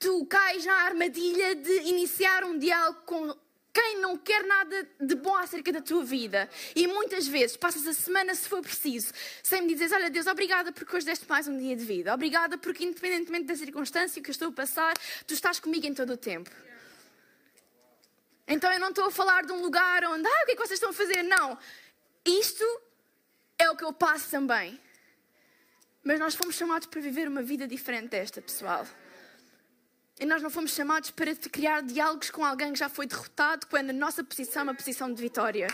tu 0.04 0.26
cais 0.26 0.66
na 0.66 0.74
armadilha 0.82 1.56
de 1.56 1.72
iniciar 1.84 2.44
um 2.44 2.60
diálogo 2.60 3.04
com 3.06 3.34
quem 3.72 4.02
não 4.02 4.18
quer 4.18 4.44
nada 4.46 4.88
de 5.00 5.16
bom 5.16 5.36
acerca 5.38 5.72
da 5.72 5.82
tua 5.82 6.04
vida. 6.04 6.50
E 6.76 6.86
muitas 6.88 7.26
vezes 7.26 7.56
passas 7.56 7.88
a 7.88 7.94
semana, 7.94 8.36
se 8.36 8.50
for 8.50 8.62
preciso, 8.62 9.14
sem 9.42 9.62
me 9.62 9.70
dizeres: 9.70 9.94
Olha, 9.94 10.10
Deus, 10.10 10.28
obrigada 10.28 10.74
porque 10.74 10.94
hoje 10.94 11.06
deste 11.06 11.26
mais 11.28 11.48
um 11.48 11.58
dia 11.58 11.74
de 11.76 11.86
vida. 11.86 12.14
Obrigada 12.14 12.58
porque, 12.58 12.84
independentemente 12.84 13.46
da 13.46 13.56
circunstância 13.56 14.22
que 14.22 14.30
eu 14.30 14.34
estou 14.34 14.50
a 14.50 14.52
passar, 14.52 14.94
tu 15.26 15.34
estás 15.34 15.58
comigo 15.62 15.88
em 15.88 15.94
todo 15.94 16.12
o 16.12 16.18
tempo. 16.18 16.52
Então 18.46 18.72
eu 18.74 18.80
não 18.82 18.90
estou 18.90 19.06
a 19.06 19.12
falar 19.12 19.46
de 19.46 19.54
um 19.54 19.62
lugar 19.62 20.04
onde, 20.04 20.28
ah, 20.28 20.42
o 20.44 20.46
que 20.46 20.52
é 20.52 20.56
que 20.56 20.68
vocês 20.68 20.78
estão 20.78 20.90
a 20.90 20.94
fazer? 20.94 21.24
Não. 21.24 21.58
Isto 22.26 22.66
é 23.58 23.70
o 23.70 23.78
que 23.78 23.86
eu 23.86 23.94
passo 23.94 24.30
também. 24.30 24.78
Mas 26.04 26.20
nós 26.20 26.36
fomos 26.36 26.56
chamados 26.56 26.88
para 26.88 27.00
viver 27.00 27.30
uma 27.30 27.42
vida 27.42 27.66
diferente 27.66 28.10
desta, 28.10 28.42
pessoal. 28.42 28.86
E 30.20 30.26
nós 30.26 30.42
não 30.42 30.50
fomos 30.50 30.72
chamados 30.72 31.10
para 31.12 31.36
criar 31.36 31.82
diálogos 31.82 32.30
com 32.30 32.46
alguém 32.46 32.72
que 32.72 32.80
já 32.80 32.88
foi 32.88 33.08
derrotado, 33.08 33.66
quando 33.68 33.90
a 33.90 33.94
nossa 33.94 34.24
posição 34.24 34.62
é 34.62 34.64
uma 34.64 34.76
posição 34.76 35.12
de 35.12 35.22
vitória. 35.22 35.68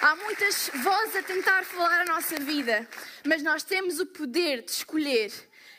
Há 0.00 0.16
muitas 0.16 0.70
vozes 0.82 1.16
a 1.16 1.22
tentar 1.22 1.64
falar 1.64 2.00
a 2.00 2.04
nossa 2.06 2.36
vida, 2.36 2.88
mas 3.26 3.42
nós 3.42 3.62
temos 3.62 4.00
o 4.00 4.06
poder 4.06 4.62
de 4.62 4.70
escolher 4.70 5.30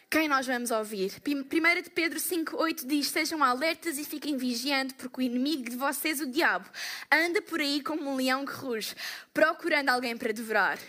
quem 0.10 0.28
nós 0.28 0.46
vamos 0.46 0.72
ouvir. 0.72 1.14
1 1.26 1.82
de 1.84 1.90
Pedro 1.90 2.20
5,8 2.20 2.86
diz: 2.86 3.08
Sejam 3.08 3.44
alertas 3.44 3.98
e 3.98 4.04
fiquem 4.04 4.38
vigiando, 4.38 4.94
porque 4.96 5.22
o 5.22 5.24
inimigo 5.24 5.70
de 5.70 5.76
vocês, 5.76 6.20
o 6.20 6.26
diabo, 6.26 6.70
anda 7.12 7.42
por 7.42 7.60
aí 7.60 7.82
como 7.82 8.10
um 8.10 8.16
leão 8.16 8.46
que 8.46 8.54
ruge, 8.54 8.96
procurando 9.34 9.90
alguém 9.90 10.18
para 10.18 10.32
devorar. 10.32 10.80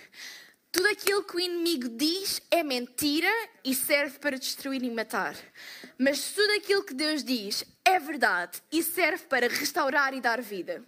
Tudo 0.73 0.87
aquilo 0.89 1.25
que 1.25 1.37
o 1.37 1.41
inimigo 1.41 1.89
diz 1.89 2.41
é 2.51 2.63
mentira 2.63 3.31
e 3.65 3.75
serve 3.75 4.19
para 4.21 4.39
destruir 4.39 4.83
e 4.83 4.91
matar. 4.91 5.37
Mas 5.99 6.33
tudo 6.33 6.53
aquilo 6.53 6.85
que 6.85 6.95
Deus 6.95 7.25
diz 7.25 7.65
é 7.85 7.99
verdade 7.99 8.63
e 8.71 8.83
serve 8.83 9.25
para 9.25 9.49
restaurar 9.49 10.15
e 10.15 10.21
dar 10.21 10.41
vida. 10.41 10.85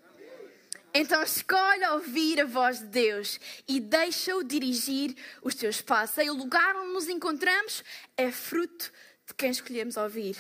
Então 0.95 1.23
escolhe 1.23 1.85
ouvir 1.87 2.41
a 2.41 2.45
voz 2.45 2.79
de 2.79 2.87
Deus 2.87 3.41
e 3.67 3.81
deixa-o 3.81 4.45
dirigir 4.45 5.17
os 5.43 5.55
teus 5.55 5.81
passos. 5.81 6.19
E 6.19 6.31
o 6.31 6.35
lugar 6.35 6.77
onde 6.77 6.93
nos 6.93 7.09
encontramos 7.09 7.83
é 8.17 8.31
fruto 8.31 8.93
de 9.27 9.35
quem 9.35 9.51
escolhemos 9.51 9.97
ouvir. 9.97 10.37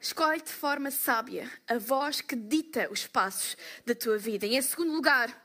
Escolhe 0.00 0.42
de 0.42 0.52
forma 0.52 0.90
sábia 0.90 1.48
a 1.68 1.78
voz 1.78 2.20
que 2.20 2.34
dita 2.34 2.88
os 2.90 3.06
passos 3.06 3.56
da 3.86 3.94
tua 3.94 4.18
vida. 4.18 4.44
E 4.44 4.56
em 4.56 4.62
segundo 4.62 4.92
lugar, 4.92 5.41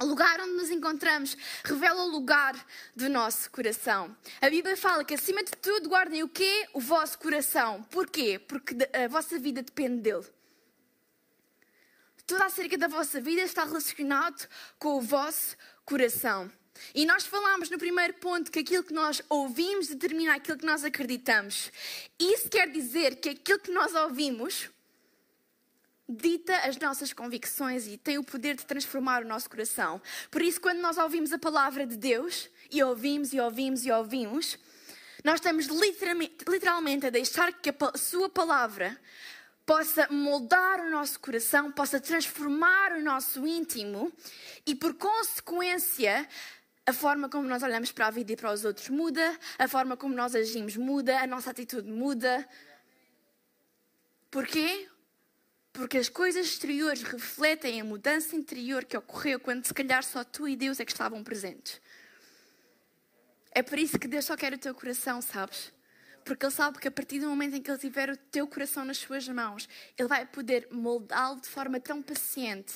o 0.00 0.06
lugar 0.06 0.40
onde 0.40 0.54
nos 0.54 0.70
encontramos 0.70 1.36
revela 1.64 2.04
o 2.04 2.08
lugar 2.08 2.54
do 2.96 3.08
nosso 3.08 3.50
coração. 3.50 4.16
A 4.40 4.50
Bíblia 4.50 4.76
fala 4.76 5.04
que 5.04 5.14
acima 5.14 5.42
de 5.44 5.52
tudo 5.52 5.88
guardem 5.88 6.22
o 6.22 6.28
quê? 6.28 6.68
O 6.72 6.80
vosso 6.80 7.18
coração. 7.18 7.82
Porquê? 7.84 8.38
Porque 8.38 8.76
a 8.92 9.08
vossa 9.08 9.38
vida 9.38 9.62
depende 9.62 10.02
dele. 10.02 10.26
Tudo 12.26 12.42
acerca 12.42 12.78
da 12.78 12.88
vossa 12.88 13.20
vida 13.20 13.42
está 13.42 13.64
relacionado 13.64 14.48
com 14.78 14.96
o 14.96 15.00
vosso 15.00 15.56
coração. 15.84 16.50
E 16.94 17.06
nós 17.06 17.24
falamos 17.24 17.70
no 17.70 17.78
primeiro 17.78 18.14
ponto 18.14 18.50
que 18.50 18.60
aquilo 18.60 18.82
que 18.82 18.92
nós 18.92 19.22
ouvimos 19.28 19.88
determina 19.88 20.34
aquilo 20.34 20.58
que 20.58 20.66
nós 20.66 20.82
acreditamos. 20.84 21.70
Isso 22.18 22.48
quer 22.48 22.68
dizer 22.70 23.16
que 23.16 23.28
aquilo 23.30 23.60
que 23.60 23.70
nós 23.70 23.94
ouvimos 23.94 24.70
dita 26.08 26.56
as 26.58 26.76
nossas 26.78 27.12
convicções 27.12 27.86
e 27.86 27.96
tem 27.96 28.18
o 28.18 28.24
poder 28.24 28.56
de 28.56 28.66
transformar 28.66 29.22
o 29.22 29.28
nosso 29.28 29.48
coração. 29.48 30.00
Por 30.30 30.42
isso, 30.42 30.60
quando 30.60 30.80
nós 30.80 30.98
ouvimos 30.98 31.32
a 31.32 31.38
palavra 31.38 31.86
de 31.86 31.96
Deus, 31.96 32.48
e 32.70 32.82
ouvimos 32.82 33.32
e 33.32 33.40
ouvimos 33.40 33.86
e 33.86 33.90
ouvimos, 33.90 34.58
nós 35.22 35.36
estamos 35.36 35.66
literalmente, 35.66 36.44
literalmente 36.46 37.06
a 37.06 37.10
deixar 37.10 37.52
que 37.52 37.70
a 37.70 37.98
Sua 37.98 38.28
palavra 38.28 38.98
possa 39.64 40.06
moldar 40.10 40.80
o 40.80 40.90
nosso 40.90 41.18
coração, 41.20 41.72
possa 41.72 41.98
transformar 41.98 42.92
o 42.92 43.02
nosso 43.02 43.46
íntimo 43.46 44.12
e, 44.66 44.74
por 44.74 44.94
consequência, 44.94 46.28
a 46.86 46.92
forma 46.92 47.30
como 47.30 47.48
nós 47.48 47.62
olhamos 47.62 47.90
para 47.90 48.08
a 48.08 48.10
vida 48.10 48.32
e 48.32 48.36
para 48.36 48.52
os 48.52 48.64
outros 48.64 48.90
muda, 48.90 49.38
a 49.58 49.66
forma 49.66 49.96
como 49.96 50.14
nós 50.14 50.34
agimos 50.34 50.76
muda, 50.76 51.18
a 51.18 51.26
nossa 51.26 51.50
atitude 51.50 51.88
muda. 51.90 52.46
Porquê? 54.30 54.88
Porque 55.74 55.98
as 55.98 56.08
coisas 56.08 56.46
exteriores 56.46 57.02
refletem 57.02 57.80
a 57.80 57.84
mudança 57.84 58.34
interior 58.34 58.84
que 58.86 58.96
ocorreu 58.96 59.38
quando, 59.38 59.66
se 59.66 59.74
calhar, 59.74 60.02
só 60.02 60.24
tu 60.24 60.48
e 60.48 60.56
Deus 60.56 60.80
é 60.80 60.86
que 60.86 60.92
estavam 60.92 61.22
presentes. 61.22 61.78
É 63.50 63.62
por 63.62 63.78
isso 63.78 63.98
que 63.98 64.08
Deus 64.08 64.24
só 64.24 64.34
quer 64.36 64.54
o 64.54 64.58
teu 64.58 64.74
coração, 64.74 65.20
sabes? 65.20 65.70
Porque 66.24 66.46
Ele 66.46 66.52
sabe 66.52 66.78
que 66.78 66.88
a 66.88 66.90
partir 66.90 67.20
do 67.20 67.28
momento 67.28 67.56
em 67.56 67.60
que 67.60 67.70
Ele 67.70 67.76
tiver 67.76 68.08
o 68.08 68.16
teu 68.16 68.46
coração 68.46 68.86
nas 68.86 68.96
suas 68.96 69.28
mãos, 69.28 69.68
Ele 69.98 70.08
vai 70.08 70.24
poder 70.24 70.66
moldá-lo 70.70 71.38
de 71.42 71.48
forma 71.48 71.78
tão 71.78 72.00
paciente 72.00 72.72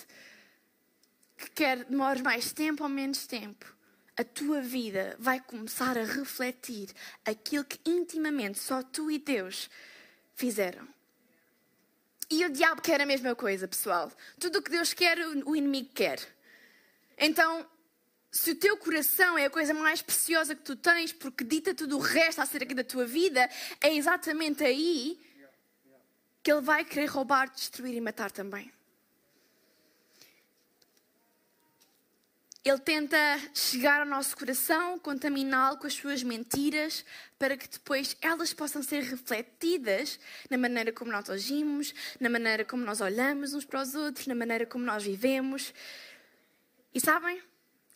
que 1.39 1.49
quer 1.53 1.85
demores 1.85 2.21
mais 2.21 2.53
tempo 2.53 2.83
ou 2.83 2.91
menos 2.91 3.27
tempo 3.27 3.79
a 4.19 4.25
tua 4.25 4.61
vida 4.61 5.15
vai 5.21 5.39
começar 5.39 5.97
a 5.97 6.03
refletir 6.03 6.91
aquilo 7.25 7.65
que 7.65 7.79
intimamente 7.89 8.59
só 8.59 8.83
tu 8.83 9.09
e 9.09 9.17
Deus 9.17 9.71
fizeram. 10.35 10.98
E 12.31 12.45
o 12.45 12.51
diabo 12.51 12.83
quer 12.83 13.01
a 13.01 13.07
mesma 13.07 13.35
coisa, 13.35 13.67
pessoal. 13.67 14.13
Tudo 14.39 14.59
o 14.59 14.63
que 14.63 14.71
Deus 14.71 14.93
quer, 14.93 15.19
o 15.19 15.57
inimigo 15.57 15.91
quer. 15.95 16.21
Então, 17.17 17.67
se 18.31 18.51
o 18.51 18.55
teu 18.55 18.77
coração 18.77 19.39
é 19.39 19.47
a 19.47 19.51
coisa 19.51 19.73
mais 19.73 20.03
preciosa 20.03 20.55
que 20.55 20.63
tu 20.63 20.77
tens, 20.77 21.13
porque 21.13 21.43
dita 21.43 21.75
tudo 21.75 21.97
o 21.97 22.01
resto 22.01 22.41
acerca 22.41 22.75
da 22.75 22.85
tua 22.85 23.07
vida, 23.07 23.49
é 23.81 23.95
exatamente 23.95 24.63
aí 24.63 25.19
que 26.43 26.53
ele 26.53 26.61
vai 26.61 26.85
querer 26.85 27.07
roubar, 27.07 27.51
destruir 27.51 27.95
e 27.95 28.01
matar 28.01 28.31
também. 28.31 28.71
Ele 32.69 32.79
tenta 32.79 33.17
chegar 33.55 34.01
ao 34.01 34.07
nosso 34.07 34.37
coração, 34.37 34.99
contaminá-lo 34.99 35.79
com 35.79 35.87
as 35.87 35.95
suas 35.95 36.23
mentiras, 36.23 37.03
para 37.39 37.57
que 37.57 37.67
depois 37.67 38.15
elas 38.21 38.53
possam 38.53 38.83
ser 38.83 39.05
refletidas 39.05 40.21
na 40.51 40.59
maneira 40.59 40.93
como 40.93 41.11
nós 41.11 41.31
agimos, 41.31 41.95
na 42.21 42.29
maneira 42.29 42.67
como 42.67 42.85
nós 42.85 43.01
olhamos 43.01 43.55
uns 43.55 43.65
para 43.65 43.81
os 43.81 43.95
outros, 43.95 44.27
na 44.27 44.35
maneira 44.35 44.67
como 44.67 44.85
nós 44.85 45.03
vivemos. 45.03 45.73
E 46.95 47.01
sabem? 47.01 47.41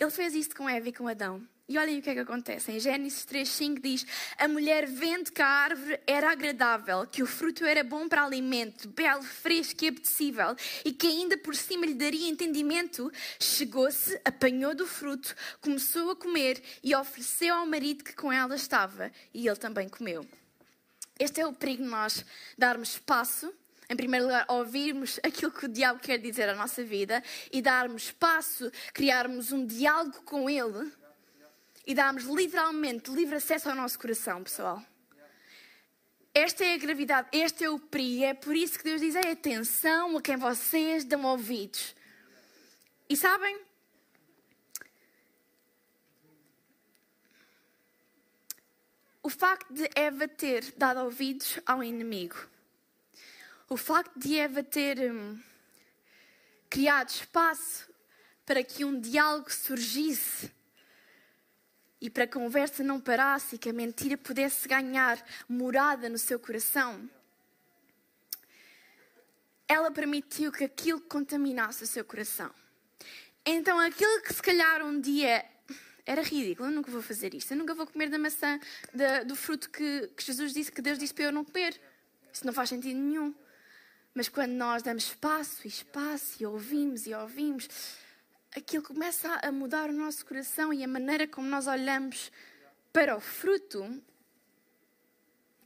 Ele 0.00 0.10
fez 0.10 0.34
isto 0.34 0.56
com 0.56 0.66
Eva 0.66 0.88
e 0.88 0.92
com 0.92 1.06
Adão. 1.06 1.46
E 1.68 1.78
olhem 1.78 2.00
o 2.00 2.02
que 2.02 2.10
é 2.10 2.14
que 2.14 2.20
acontece. 2.20 2.72
Em 2.72 2.80
Gênesis 2.80 3.24
3,5 3.24 3.80
diz: 3.80 4.06
A 4.36 4.48
mulher 4.48 4.86
vendo 4.86 5.30
que 5.30 5.40
a 5.40 5.46
árvore 5.46 6.00
era 6.06 6.30
agradável, 6.30 7.06
que 7.06 7.22
o 7.22 7.26
fruto 7.26 7.64
era 7.64 7.84
bom 7.84 8.08
para 8.08 8.24
alimento, 8.24 8.88
belo, 8.88 9.22
fresco 9.22 9.84
e 9.84 9.88
apetecível, 9.88 10.56
e 10.84 10.92
que 10.92 11.06
ainda 11.06 11.38
por 11.38 11.54
cima 11.54 11.86
lhe 11.86 11.94
daria 11.94 12.28
entendimento, 12.28 13.10
chegou-se, 13.38 14.20
apanhou 14.24 14.74
do 14.74 14.86
fruto, 14.86 15.34
começou 15.60 16.10
a 16.10 16.16
comer 16.16 16.60
e 16.82 16.94
ofereceu 16.94 17.54
ao 17.54 17.66
marido 17.66 18.02
que 18.02 18.14
com 18.14 18.32
ela 18.32 18.56
estava, 18.56 19.12
e 19.32 19.46
ele 19.46 19.56
também 19.56 19.88
comeu. 19.88 20.26
Este 21.18 21.40
é 21.40 21.46
o 21.46 21.52
perigo 21.52 21.84
de 21.84 21.88
nós 21.88 22.24
darmos 22.58 22.90
espaço 22.90 23.52
em 23.88 23.96
primeiro 23.96 24.24
lugar, 24.24 24.46
ouvirmos 24.48 25.20
aquilo 25.22 25.50
que 25.50 25.66
o 25.66 25.68
diabo 25.68 26.00
quer 26.00 26.16
dizer 26.16 26.48
à 26.48 26.54
nossa 26.54 26.82
vida 26.82 27.22
e 27.52 27.60
darmos 27.60 28.04
espaço, 28.04 28.72
criarmos 28.94 29.52
um 29.52 29.66
diálogo 29.66 30.22
com 30.22 30.48
ele 30.48 30.90
e 31.86 31.94
damos 31.94 32.24
literalmente 32.24 33.10
livre 33.10 33.36
acesso 33.36 33.68
ao 33.68 33.74
nosso 33.74 33.98
coração, 33.98 34.42
pessoal. 34.42 34.82
Esta 36.34 36.64
é 36.64 36.74
a 36.74 36.78
gravidade, 36.78 37.28
este 37.32 37.64
é 37.64 37.70
o 37.70 37.78
perigo. 37.78 38.24
É 38.24 38.32
por 38.32 38.56
isso 38.56 38.78
que 38.78 38.84
Deus 38.84 39.00
diz: 39.00 39.14
é 39.14 39.32
atenção 39.32 40.16
a 40.16 40.22
quem 40.22 40.36
vocês 40.36 41.04
dão 41.04 41.24
ouvidos. 41.24 41.94
E 43.08 43.16
sabem? 43.16 43.60
O 49.22 49.28
facto 49.28 49.72
de 49.72 49.88
Eva 49.94 50.26
ter 50.26 50.72
dado 50.76 51.00
ouvidos 51.00 51.60
ao 51.64 51.84
inimigo, 51.84 52.36
o 53.68 53.76
facto 53.76 54.18
de 54.18 54.36
Eva 54.36 54.64
ter 54.64 55.12
hum, 55.12 55.40
criado 56.68 57.10
espaço 57.10 57.88
para 58.44 58.64
que 58.64 58.84
um 58.84 58.98
diálogo 58.98 59.52
surgisse 59.52 60.50
e 62.02 62.10
para 62.10 62.26
que 62.26 62.36
a 62.36 62.40
conversa 62.40 62.82
não 62.82 63.00
parasse 63.00 63.54
e 63.54 63.58
que 63.58 63.70
a 63.70 63.72
mentira 63.72 64.18
pudesse 64.18 64.66
ganhar 64.66 65.24
morada 65.48 66.08
no 66.08 66.18
seu 66.18 66.36
coração, 66.36 67.08
ela 69.68 69.88
permitiu 69.88 70.50
que 70.50 70.64
aquilo 70.64 71.00
contaminasse 71.00 71.84
o 71.84 71.86
seu 71.86 72.04
coração. 72.04 72.50
Então, 73.46 73.78
aquilo 73.78 74.20
que 74.20 74.34
se 74.34 74.42
calhar 74.42 74.84
um 74.84 75.00
dia 75.00 75.44
era 76.04 76.22
ridículo, 76.22 76.68
eu 76.68 76.74
nunca 76.74 76.90
vou 76.90 77.00
fazer 77.00 77.34
isto, 77.34 77.52
eu 77.52 77.56
nunca 77.56 77.72
vou 77.72 77.86
comer 77.86 78.10
da 78.10 78.18
maçã, 78.18 78.58
da, 78.92 79.22
do 79.22 79.36
fruto 79.36 79.70
que, 79.70 80.10
que 80.16 80.24
Jesus 80.24 80.52
disse, 80.52 80.72
que 80.72 80.82
Deus 80.82 80.98
disse 80.98 81.14
para 81.14 81.26
eu 81.26 81.32
não 81.32 81.44
comer. 81.44 81.80
Isso 82.32 82.44
não 82.44 82.52
faz 82.52 82.68
sentido 82.68 82.98
nenhum. 82.98 83.32
Mas 84.12 84.28
quando 84.28 84.50
nós 84.50 84.82
damos 84.82 85.04
espaço 85.04 85.60
e 85.64 85.68
espaço 85.68 86.42
e 86.42 86.46
ouvimos 86.46 87.06
e 87.06 87.14
ouvimos, 87.14 87.68
aquilo 88.56 88.82
começa 88.82 89.34
a 89.42 89.50
mudar 89.50 89.88
o 89.88 89.92
nosso 89.92 90.24
coração 90.26 90.72
e 90.72 90.84
a 90.84 90.88
maneira 90.88 91.26
como 91.26 91.48
nós 91.48 91.66
olhamos 91.66 92.30
para 92.92 93.16
o 93.16 93.20
fruto 93.20 94.02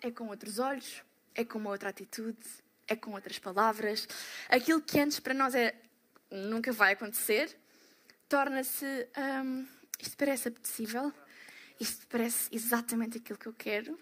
é 0.00 0.10
com 0.10 0.28
outros 0.28 0.58
olhos, 0.58 1.02
é 1.34 1.44
com 1.44 1.58
uma 1.58 1.70
outra 1.70 1.88
atitude, 1.88 2.38
é 2.86 2.94
com 2.94 3.12
outras 3.12 3.38
palavras. 3.38 4.06
Aquilo 4.48 4.80
que 4.80 5.00
antes 5.00 5.18
para 5.18 5.34
nós 5.34 5.54
é 5.54 5.74
nunca 6.30 6.72
vai 6.72 6.92
acontecer, 6.92 7.56
torna-se 8.28 9.08
um, 9.44 9.66
isto 10.00 10.16
parece 10.16 10.48
apetecível, 10.48 11.12
isto 11.80 12.06
parece 12.06 12.48
exatamente 12.52 13.18
aquilo 13.18 13.38
que 13.38 13.46
eu 13.46 13.54
quero. 13.54 13.98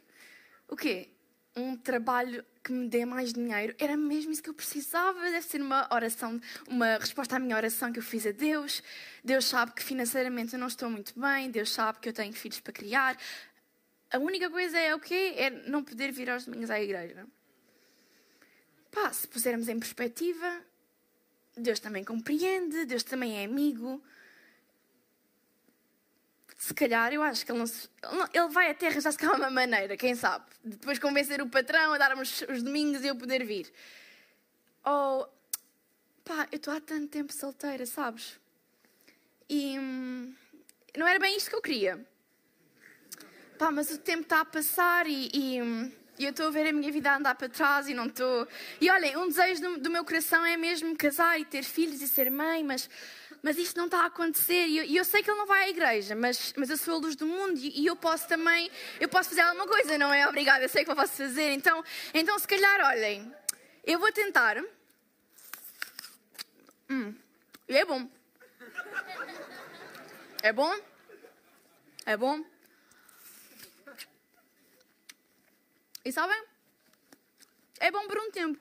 O 0.69 0.77
quê? 0.77 1.11
um 1.57 1.77
trabalho 1.77 2.45
que 2.65 2.73
me 2.73 2.89
dê 2.89 3.05
mais 3.05 3.33
dinheiro. 3.33 3.75
Era 3.79 3.97
mesmo 3.97 4.33
isso 4.33 4.43
que 4.43 4.49
eu 4.49 4.55
precisava. 4.55 5.21
Deve 5.21 5.43
ser 5.43 5.61
uma 5.61 5.87
oração, 5.93 6.41
uma 6.67 6.97
resposta 6.97 7.37
à 7.37 7.39
minha 7.39 7.55
oração 7.55 7.93
que 7.93 7.99
eu 7.99 8.03
fiz 8.03 8.27
a 8.27 8.31
Deus. 8.33 8.83
Deus 9.23 9.45
sabe 9.45 9.73
que 9.73 9.83
financeiramente 9.83 10.55
eu 10.55 10.59
não 10.59 10.67
estou 10.67 10.89
muito 10.89 11.19
bem. 11.19 11.51
Deus 11.51 11.71
sabe 11.71 11.99
que 12.01 12.09
eu 12.09 12.13
tenho 12.13 12.33
filhos 12.33 12.61
para 12.61 12.73
criar. 12.73 13.19
A 14.11 14.19
única 14.19 14.49
coisa 14.49 14.79
é 14.79 14.95
o 14.95 14.99
quê? 14.99 15.35
É 15.37 15.51
não 15.51 15.85
poder 15.85 16.11
vir 16.11 16.31
aos 16.31 16.47
domingos 16.47 16.71
à 16.71 16.81
igreja. 16.81 17.27
Pá, 18.91 19.13
se 19.13 19.29
pusermos 19.29 19.69
em 19.69 19.79
perspectiva, 19.79 20.63
Deus 21.57 21.81
também 21.81 22.03
compreende, 22.03 22.87
Deus 22.87 23.03
também 23.03 23.39
é 23.39 23.45
amigo 23.45 24.03
se 26.65 26.73
calhar, 26.73 27.13
eu 27.13 27.23
acho 27.23 27.45
que 27.45 27.53
ele, 27.53 27.59
não, 27.59 28.29
ele 28.33 28.49
vai 28.49 28.71
até 28.71 28.87
arranjar-se 28.87 29.19
cá 29.19 29.35
uma 29.37 29.51
maneira, 29.51 29.99
quem 29.99 30.15
sabe? 30.15 30.47
Depois 30.65 30.99
convencer 30.99 31.43
o 31.43 31.47
patrão 31.47 31.93
a 31.93 31.99
dar-me 31.99 32.23
os, 32.23 32.41
os 32.49 32.63
domingos 32.63 33.05
e 33.05 33.09
eu 33.09 33.15
poder 33.15 33.45
vir. 33.45 33.71
Ou, 34.83 35.29
pá, 36.25 36.49
eu 36.51 36.57
estou 36.57 36.73
há 36.73 36.81
tanto 36.81 37.09
tempo 37.09 37.35
solteira, 37.35 37.85
sabes? 37.85 38.41
E 39.47 39.79
hum, 39.79 40.35
não 40.97 41.07
era 41.07 41.19
bem 41.19 41.37
isto 41.37 41.51
que 41.51 41.57
eu 41.57 41.61
queria. 41.61 42.03
pá, 43.59 43.71
mas 43.71 43.91
o 43.91 43.99
tempo 43.99 44.23
está 44.23 44.41
a 44.41 44.45
passar 44.47 45.07
e, 45.07 45.29
e, 45.35 45.59
e 46.19 46.25
eu 46.25 46.31
estou 46.31 46.47
a 46.47 46.51
ver 46.51 46.69
a 46.69 46.73
minha 46.73 46.91
vida 46.91 47.15
andar 47.15 47.35
para 47.35 47.51
trás 47.51 47.89
e 47.89 47.93
não 47.93 48.07
estou. 48.07 48.49
E 48.81 48.91
olhem, 48.91 49.19
um 49.19 49.29
desejo 49.29 49.61
do, 49.61 49.81
do, 49.81 49.91
meu 49.91 50.03
coração 50.03 50.43
é 50.47 50.57
mesmo 50.57 50.97
casar 50.97 51.39
e 51.39 51.45
ter 51.45 51.63
filhos 51.63 52.01
e 52.01 52.09
ser 52.09 52.31
mãe, 52.31 52.65
mas, 52.65 52.89
mas 53.45 53.59
isto 53.59 53.77
não 53.77 53.85
está 53.85 54.01
a 54.01 54.07
acontecer. 54.07 54.67
E 54.69 54.79
eu, 54.79 54.85
e 54.85 54.97
eu 54.97 55.05
sei 55.05 55.23
que 55.23 55.31
ele 55.31 55.37
não 55.37 55.47
vai 55.47 55.65
à 55.65 55.69
igreja, 55.69 56.15
mas, 56.15 56.55
mas 56.57 56.71
eu 56.71 56.79
sou 56.79 56.95
a 56.95 56.99
luz 56.99 57.15
do 57.15 57.27
mundo 57.27 57.59
e, 57.59 57.83
e 57.83 57.87
eu 57.87 57.95
posso 57.95 58.27
também, 58.27 58.71
eu 58.99 59.07
posso 59.07 59.29
fazer 59.29 59.43
alguma 59.43 59.67
coisa, 59.67 59.99
não 59.99 60.11
é? 60.11 60.27
Obrigada, 60.27 60.65
eu 60.65 60.69
sei 60.69 60.83
que 60.83 60.91
eu 60.91 60.97
posso 60.97 61.13
fazer. 61.13 61.53
Então, 61.53 61.85
então 62.15 62.39
se 62.39 62.49
calhar, 62.49 62.81
olhem, 62.87 63.31
eu 63.85 63.99
vou 63.99 64.11
tentar. 64.13 64.57
Hum, 66.89 67.15
e 67.69 67.77
é 67.77 67.85
bom. 67.85 68.11
É 70.43 70.51
bom? 70.51 70.81
É 72.07 72.17
bom? 72.17 72.43
E 76.03 76.11
sabem? 76.11 76.45
É 77.79 77.91
bom 77.91 78.07
por 78.07 78.17
um 78.17 78.31
tempo. 78.31 78.59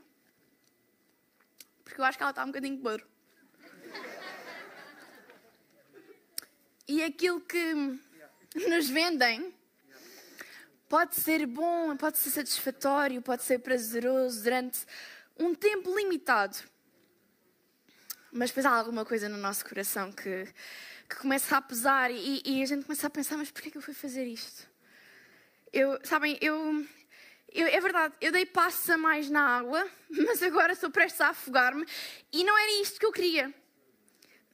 Porque 1.85 2.01
eu 2.01 2.03
acho 2.03 2.17
que 2.17 2.23
ela 2.23 2.31
está 2.31 2.43
um 2.43 2.47
bocadinho 2.47 2.77
podre. 2.79 3.12
E 6.93 7.01
aquilo 7.01 7.41
que 7.41 7.73
nos 8.69 8.87
vendem 8.87 9.51
pode 10.87 11.15
ser 11.15 11.47
bom, 11.47 11.97
pode 11.97 12.19
ser 12.19 12.29
satisfatório, 12.29 13.19
pode 13.19 13.41
ser 13.41 13.57
prazeroso 13.57 14.43
durante 14.43 14.85
um 15.35 15.55
tempo 15.55 15.97
limitado. 15.97 16.55
Mas 18.31 18.51
depois 18.51 18.67
há 18.67 18.69
alguma 18.69 19.03
coisa 19.03 19.27
no 19.27 19.37
nosso 19.37 19.65
coração 19.65 20.11
que, 20.11 20.47
que 21.09 21.15
começa 21.15 21.57
a 21.57 21.61
pesar 21.63 22.11
e, 22.11 22.43
e, 22.45 22.61
a 22.61 22.65
gente 22.67 22.85
começa 22.85 23.07
a 23.07 23.09
pensar: 23.09 23.37
mas 23.37 23.49
porquê 23.49 23.69
é 23.69 23.71
que 23.71 23.77
eu 23.79 23.81
fui 23.81 23.95
fazer 23.95 24.25
isto? 24.25 24.69
Eu, 25.73 25.99
sabem, 26.03 26.37
eu, 26.41 26.85
eu, 27.51 27.65
é 27.65 27.81
verdade, 27.81 28.13
eu 28.21 28.31
dei 28.31 28.45
passos 28.45 28.87
a 28.91 28.99
mais 28.99 29.31
na 29.31 29.41
água, 29.41 29.89
mas 30.27 30.43
agora 30.43 30.73
estou 30.73 30.91
prestes 30.91 31.21
a 31.21 31.29
afogar-me 31.29 31.87
e 32.31 32.43
não 32.43 32.55
era 32.55 32.83
isto 32.83 32.99
que 32.99 33.05
eu 33.07 33.11
queria. 33.11 33.51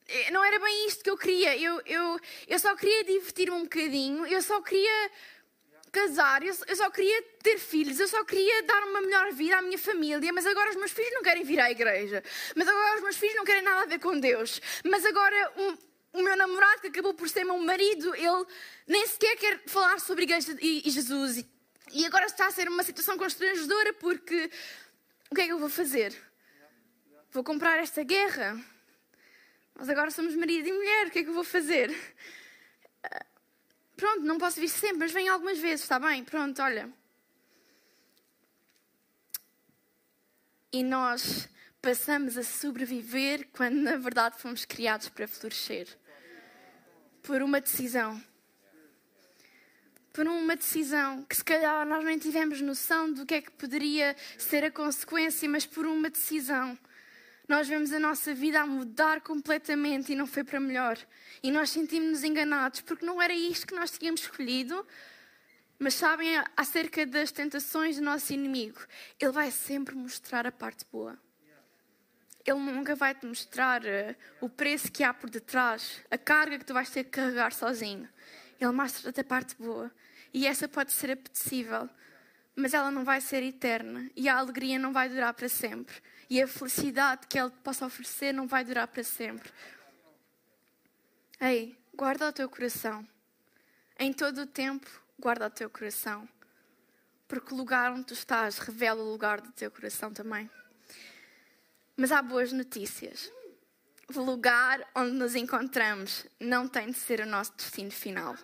Eh, 0.10 0.32
não 0.32 0.43
era 0.43 0.60
bem 0.60 0.88
isto 0.88 1.04
que 1.04 1.10
eu 1.10 1.17
queria. 1.17 1.56
Eu, 1.58 1.82
eu, 1.86 2.19
eu 2.48 2.60
só 2.60 2.76
queria 2.76 3.04
divertir-me 3.04 3.56
um 3.56 3.63
bocadinho, 3.63 4.26
eu 4.26 4.41
só 4.41 4.60
queria 4.62 5.12
casar, 5.91 6.43
eu, 6.43 6.56
eu 6.67 6.76
só 6.76 6.89
queria 6.89 7.22
ter 7.43 7.58
filhos, 7.58 8.00
eu 8.00 8.08
só 8.08 8.24
queria 8.24 8.63
dar 8.63 8.84
uma 8.84 9.02
melhor 9.02 9.32
vida 9.34 9.58
à 9.58 9.62
minha 9.62 9.78
família, 9.78 10.32
mas 10.34 10.45
agora 10.45 10.69
os 10.69 10.76
meus 10.76 10.91
filhos 10.91 11.13
não 11.13 11.24
querem 11.24 11.43
vir 11.43 11.60
à 11.60 11.72
igreja, 11.72 12.24
mas 12.56 12.67
agora 12.67 12.95
os 12.98 13.02
meus 13.02 13.17
filhos 13.17 13.36
não 13.36 13.43
querem 13.43 13.63
nada 13.63 13.84
a 13.84 13.86
ver 13.86 14.00
com 14.00 14.19
Deus, 14.19 14.62
mas 14.84 15.04
agora 15.06 15.54
um, 15.58 15.78
o 16.13 16.22
meu 16.22 16.36
namorado, 16.36 16.82
que 16.82 16.88
acabou 16.88 17.13
por 17.13 17.28
ser 17.30 17.43
meu 17.43 17.58
marido, 17.58 18.15
ele 18.15 18.45
nem 18.88 19.06
sequer 19.08 19.36
quer 19.38 19.63
falar 19.65 20.00
sobre 20.00 20.24
igreja 20.24 20.56
e, 20.62 20.88
e 20.88 20.91
Jesus. 20.91 21.43
E 21.91 22.06
agora 22.06 22.26
está 22.26 22.48
a 22.48 22.52
ser 22.52 22.67
uma 22.67 22.84
situação 22.84 23.17
constrangedora 23.17 23.93
porque 23.93 24.50
o 25.32 25.36
que 25.36 25.41
é 25.41 25.45
que 25.45 25.52
eu 25.52 25.60
vou 25.60 25.69
fazer? 25.69 26.15
Vou 27.32 27.43
comprar 27.43 27.80
esta 27.80 28.04
guerra? 28.04 28.60
Nós 29.80 29.88
agora 29.88 30.12
somos 30.12 30.36
marido 30.36 30.68
e 30.68 30.74
mulher, 30.74 31.08
o 31.08 31.12
que 31.12 31.20
é 31.20 31.24
que 31.24 31.30
eu 31.30 31.34
vou 31.34 31.44
fazer? 31.44 31.89
Pronto, 33.96 34.24
não 34.24 34.38
posso 34.38 34.60
vir 34.60 34.68
sempre, 34.68 34.98
mas 34.98 35.12
venho 35.13 35.32
algumas 35.32 35.58
vezes, 35.58 35.84
está 35.84 35.98
bem? 35.98 36.22
Pronto, 36.24 36.62
olha. 36.62 36.92
E 40.74 40.84
nós 40.84 41.48
passamos 41.82 42.38
a 42.38 42.44
sobreviver 42.44 43.48
quando 43.54 43.76
na 43.76 43.96
verdade 43.96 44.38
fomos 44.38 44.65
criados 44.65 45.08
para 45.08 45.28
florescer. 45.28 45.88
Por 47.24 47.42
uma 47.42 47.62
decisão 47.62 48.22
por 50.12 50.28
uma 50.28 50.56
decisão 50.58 51.24
que 51.24 51.38
se 51.38 51.44
calhar 51.44 51.86
nós 51.86 52.04
nem 52.04 52.18
tivemos 52.18 52.60
noção 52.60 53.13
do 53.13 53.26
que 53.26 53.36
é 53.36 53.42
que 53.42 53.52
poderia 53.52 54.13
ser 54.38 54.65
a 54.65 54.72
consequência, 54.72 55.48
mas 55.48 55.65
por 55.65 55.86
uma 55.86 56.10
decisão. 56.10 56.78
Nós 57.49 57.67
vemos 57.67 57.91
a 57.91 57.99
nossa 57.99 58.31
vida 58.31 58.62
a 58.62 58.67
mudar 58.67 59.21
completamente 59.21 60.12
e 60.12 60.15
não 60.15 60.27
foi 60.27 60.43
para 60.43 60.59
melhor. 60.59 60.99
E 61.41 61.49
nós 61.49 61.71
sentimos-nos 61.71 62.23
enganados 62.23 62.81
porque 62.81 63.03
não 63.03 63.19
era 63.19 63.33
isto 63.33 63.65
que 63.65 63.73
nós 63.73 63.89
tínhamos 63.89 64.21
escolhido. 64.21 64.85
Mas 65.79 65.95
sabem 65.95 66.29
acerca 66.55 67.07
das 67.07 67.31
tentações 67.31 67.95
do 67.95 68.03
nosso 68.03 68.31
inimigo? 68.33 68.79
Ele 69.19 69.31
vai 69.31 69.49
sempre 69.49 69.95
mostrar 69.95 70.45
a 70.45 70.51
parte 70.51 70.85
boa. 70.91 71.17
Ele 72.45 72.59
nunca 72.59 72.95
vai 72.95 73.15
te 73.15 73.25
mostrar 73.25 73.81
uh, 73.81 74.15
o 74.39 74.47
preço 74.47 74.91
que 74.91 75.03
há 75.03 75.12
por 75.12 75.27
detrás, 75.27 76.03
a 76.12 76.19
carga 76.19 76.59
que 76.59 76.65
tu 76.65 76.73
vais 76.75 76.91
ter 76.91 77.03
que 77.03 77.09
carregar 77.09 77.51
sozinho. 77.51 78.07
Ele 78.62 78.71
mostra-te 78.71 79.21
a 79.21 79.23
parte 79.23 79.55
boa. 79.55 79.91
E 80.31 80.45
essa 80.45 80.67
pode 80.67 80.91
ser 80.91 81.09
apetecível, 81.09 81.89
mas 82.55 82.75
ela 82.75 82.91
não 82.91 83.03
vai 83.03 83.19
ser 83.19 83.41
eterna. 83.41 84.07
E 84.15 84.29
a 84.29 84.38
alegria 84.38 84.77
não 84.77 84.93
vai 84.93 85.09
durar 85.09 85.33
para 85.33 85.49
sempre. 85.49 85.95
E 86.30 86.42
a 86.42 86.48
felicidade 86.48 87.28
que 87.28 87.39
Ele 87.39 87.50
possa 87.63 87.86
oferecer 87.86 88.34
não 88.34 88.48
vai 88.48 88.63
durar 88.63 88.88
para 88.88 89.04
sempre. 89.04 89.52
Ei, 91.42 91.78
guarda 91.94 92.30
o 92.30 92.34
teu 92.34 92.48
coração. 92.50 93.08
Em 93.98 94.13
todo 94.13 94.42
o 94.42 94.48
tempo, 94.48 94.88
guarda 95.18 95.48
o 95.48 95.50
teu 95.50 95.70
coração. 95.70 96.28
Porque 97.28 97.54
o 97.54 97.58
lugar 97.58 97.92
onde 97.92 98.06
tu 98.06 98.13
estás 98.13 98.60
revela 98.60 99.02
o 99.02 99.12
lugar 99.12 99.42
do 99.42 99.52
teu 99.52 99.72
coração 99.72 100.13
também. 100.13 100.50
Mas 101.98 102.12
há 102.12 102.22
boas 102.22 102.52
notícias 102.52 103.32
o 104.18 104.22
lugar 104.22 104.82
onde 104.96 105.12
nos 105.12 105.36
encontramos 105.36 106.26
não 106.39 106.68
tem 106.68 106.89
de 106.89 106.98
ser 106.98 107.20
o 107.20 107.26
nosso 107.26 107.54
destino 107.56 107.92
final. 107.92 108.36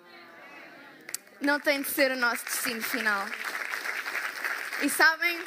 Não 1.41 1.59
tem 1.59 1.81
de 1.81 1.89
ser 1.89 2.11
o 2.11 2.15
nosso 2.15 2.45
destino 2.45 2.81
final. 2.81 3.25
E 4.81 4.89
sabem, 4.89 5.39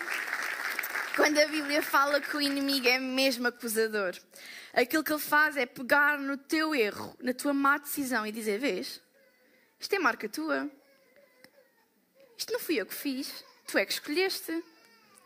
quando 1.18 1.36
a 1.36 1.46
Bíblia 1.48 1.82
fala 1.82 2.20
que 2.20 2.36
o 2.36 2.40
inimigo 2.40 2.86
é 2.86 2.96
mesmo 2.96 3.48
acusador, 3.48 4.14
aquilo 4.72 5.02
que 5.02 5.12
ele 5.12 5.20
faz 5.20 5.56
é 5.56 5.66
pegar 5.66 6.16
no 6.16 6.36
teu 6.36 6.76
erro, 6.76 7.12
na 7.20 7.34
tua 7.34 7.52
má 7.52 7.76
decisão 7.76 8.24
e 8.24 8.30
dizer: 8.30 8.60
Vês, 8.60 9.00
isto 9.80 9.92
é 9.96 9.98
marca 9.98 10.28
tua. 10.28 10.70
Isto 12.36 12.52
não 12.52 12.60
fui 12.60 12.80
eu 12.80 12.86
que 12.86 12.94
fiz, 12.94 13.44
tu 13.66 13.76
é 13.76 13.84
que 13.84 13.92
escolheste. 13.92 14.62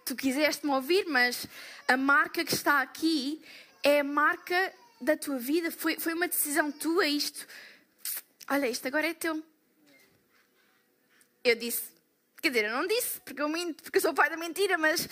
Tu 0.07 0.16
quiseste-me 0.16 0.72
ouvir, 0.72 1.05
mas 1.09 1.46
a 1.87 1.96
marca 1.96 2.42
que 2.42 2.55
está 2.55 2.81
aqui 2.81 3.44
é 3.83 4.00
a 4.00 4.05
marca 4.05 4.72
da 4.98 5.14
tua 5.14 5.38
vida, 5.38 5.70
foi, 5.70 6.00
foi 6.00 6.14
uma 6.14 6.26
decisão 6.26 6.72
tua 6.72 7.07
isto. 7.07 7.46
Olha, 8.48 8.66
isto 8.66 8.88
agora 8.88 9.07
é 9.07 9.12
teu. 9.12 9.44
Eu 11.44 11.55
disse, 11.55 11.85
quer 12.40 12.48
dizer, 12.48 12.64
eu 12.64 12.76
não 12.76 12.87
disse, 12.87 13.20
porque 13.20 13.42
eu 13.42 13.48
minto, 13.48 13.83
porque 13.83 13.98
eu 13.98 14.02
sou 14.02 14.12
o 14.12 14.14
pai 14.14 14.31
da 14.31 14.38
mentira, 14.38 14.78
mas 14.78 15.07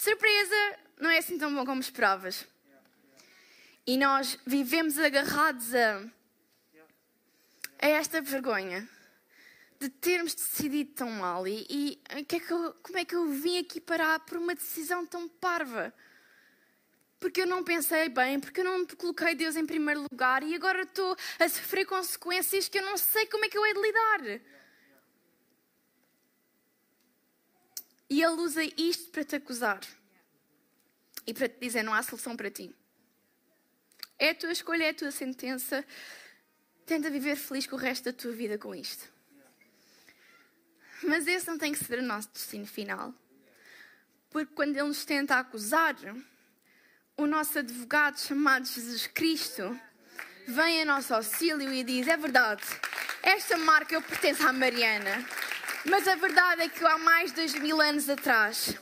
surpresa, 0.00 0.78
não 0.98 1.10
é 1.10 1.18
assim 1.18 1.36
tão 1.36 1.54
bom 1.54 1.64
como 1.66 1.80
esperavas. 1.80 2.46
E 3.86 3.98
nós 3.98 4.38
vivemos 4.46 4.98
agarrados 4.98 5.74
a, 5.74 6.02
a 7.80 7.86
esta 7.86 8.22
vergonha 8.22 8.88
de 9.78 9.88
termos 9.88 10.34
decidido 10.34 10.92
tão 10.92 11.10
mal. 11.10 11.46
E, 11.46 12.00
e 12.10 12.24
que 12.24 12.36
é 12.36 12.40
que 12.40 12.50
eu, 12.50 12.74
como 12.82 12.98
é 12.98 13.04
que 13.04 13.14
eu 13.14 13.26
vim 13.28 13.58
aqui 13.58 13.80
parar 13.80 14.20
por 14.20 14.38
uma 14.38 14.54
decisão 14.54 15.06
tão 15.06 15.28
parva? 15.28 15.92
porque 17.20 17.42
eu 17.42 17.46
não 17.46 17.62
pensei 17.62 18.08
bem, 18.08 18.40
porque 18.40 18.60
eu 18.62 18.64
não 18.64 18.86
coloquei 18.86 19.34
Deus 19.34 19.54
em 19.54 19.66
primeiro 19.66 20.06
lugar 20.10 20.42
e 20.42 20.54
agora 20.54 20.84
estou 20.84 21.14
a 21.38 21.48
sofrer 21.50 21.84
consequências 21.84 22.66
que 22.66 22.78
eu 22.78 22.82
não 22.82 22.96
sei 22.96 23.26
como 23.26 23.44
é 23.44 23.48
que 23.50 23.58
eu 23.58 23.66
hei 23.66 23.74
de 23.74 23.80
lidar. 23.82 24.40
E 28.10 28.20
ele 28.20 28.42
usa 28.42 28.62
isto 28.76 29.10
para 29.12 29.24
te 29.24 29.36
acusar 29.36 29.80
e 31.24 31.32
para 31.32 31.48
te 31.48 31.60
dizer: 31.60 31.84
não 31.84 31.94
há 31.94 32.02
solução 32.02 32.36
para 32.36 32.50
ti. 32.50 32.74
É 34.18 34.30
a 34.30 34.34
tua 34.34 34.52
escolha, 34.52 34.84
é 34.84 34.90
a 34.90 34.94
tua 34.94 35.12
sentença. 35.12 35.86
Tenta 36.84 37.08
viver 37.08 37.36
feliz 37.36 37.66
com 37.66 37.76
o 37.76 37.78
resto 37.78 38.06
da 38.06 38.12
tua 38.12 38.32
vida 38.32 38.58
com 38.58 38.74
isto. 38.74 39.08
Mas 41.04 41.26
esse 41.26 41.46
não 41.46 41.56
tem 41.56 41.72
que 41.72 41.82
ser 41.82 42.00
o 42.00 42.02
nosso 42.02 42.28
destino 42.32 42.66
final. 42.66 43.14
Porque 44.28 44.52
quando 44.54 44.76
ele 44.76 44.88
nos 44.88 45.04
tenta 45.04 45.36
acusar, 45.36 45.96
o 47.16 47.26
nosso 47.26 47.58
advogado 47.58 48.18
chamado 48.18 48.66
Jesus 48.66 49.06
Cristo 49.06 49.78
vem 50.46 50.82
a 50.82 50.84
nosso 50.84 51.14
auxílio 51.14 51.72
e 51.72 51.84
diz: 51.84 52.08
É 52.08 52.16
verdade, 52.16 52.62
esta 53.22 53.56
marca 53.56 53.94
eu 53.94 54.02
pertence 54.02 54.42
à 54.42 54.52
Mariana, 54.52 55.24
mas 55.84 56.06
a 56.06 56.14
verdade 56.14 56.62
é 56.62 56.68
que 56.68 56.84
há 56.84 56.98
mais 56.98 57.30
de 57.30 57.36
dois 57.36 57.54
mil 57.54 57.80
anos 57.80 58.08
atrás 58.08 58.78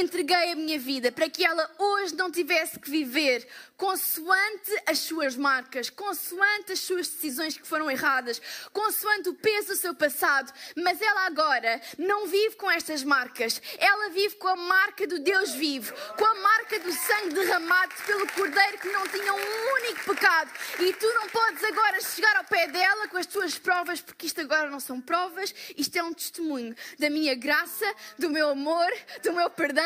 entreguei 0.00 0.52
a 0.52 0.56
minha 0.56 0.78
vida 0.78 1.10
para 1.10 1.28
que 1.28 1.44
ela 1.44 1.70
hoje 1.78 2.14
não 2.14 2.30
tivesse 2.30 2.78
que 2.78 2.90
viver 2.90 3.46
consoante 3.76 4.82
as 4.86 4.98
suas 5.00 5.36
marcas, 5.36 5.90
consoante 5.90 6.72
as 6.72 6.80
suas 6.80 7.08
decisões 7.08 7.56
que 7.56 7.66
foram 7.66 7.90
erradas, 7.90 8.40
consoante 8.72 9.28
o 9.28 9.34
peso 9.34 9.68
do 9.68 9.76
seu 9.76 9.94
passado, 9.94 10.52
mas 10.76 11.00
ela 11.00 11.26
agora 11.26 11.80
não 11.98 12.26
vive 12.26 12.56
com 12.56 12.70
estas 12.70 13.04
marcas, 13.04 13.60
ela 13.78 14.08
vive 14.10 14.36
com 14.36 14.48
a 14.48 14.56
marca 14.56 15.06
do 15.06 15.18
Deus 15.18 15.52
vivo, 15.52 15.92
com 16.16 16.24
a 16.24 16.34
marca 16.34 16.78
do 16.80 16.92
sangue 16.92 17.34
derramado 17.34 17.94
pelo 18.06 18.26
Cordeiro 18.32 18.78
que 18.78 18.88
não 18.88 19.06
tinha 19.08 19.32
um 19.32 19.74
único 19.74 20.14
pecado. 20.14 20.50
E 20.80 20.92
tu 20.94 21.06
não 21.14 21.28
podes 21.28 21.62
agora 21.64 22.00
chegar 22.00 22.36
ao 22.36 22.44
pé 22.44 22.68
dela 22.68 23.08
com 23.08 23.18
as 23.18 23.26
tuas 23.26 23.58
provas, 23.58 24.00
porque 24.00 24.26
isto 24.26 24.40
agora 24.40 24.70
não 24.70 24.80
são 24.80 25.00
provas, 25.00 25.54
isto 25.76 25.96
é 25.96 26.02
um 26.02 26.14
testemunho 26.14 26.74
da 26.98 27.10
minha 27.10 27.34
graça, 27.34 27.86
do 28.18 28.30
meu 28.30 28.50
amor, 28.50 28.90
do 29.22 29.32
meu 29.32 29.50
perdão. 29.50 29.85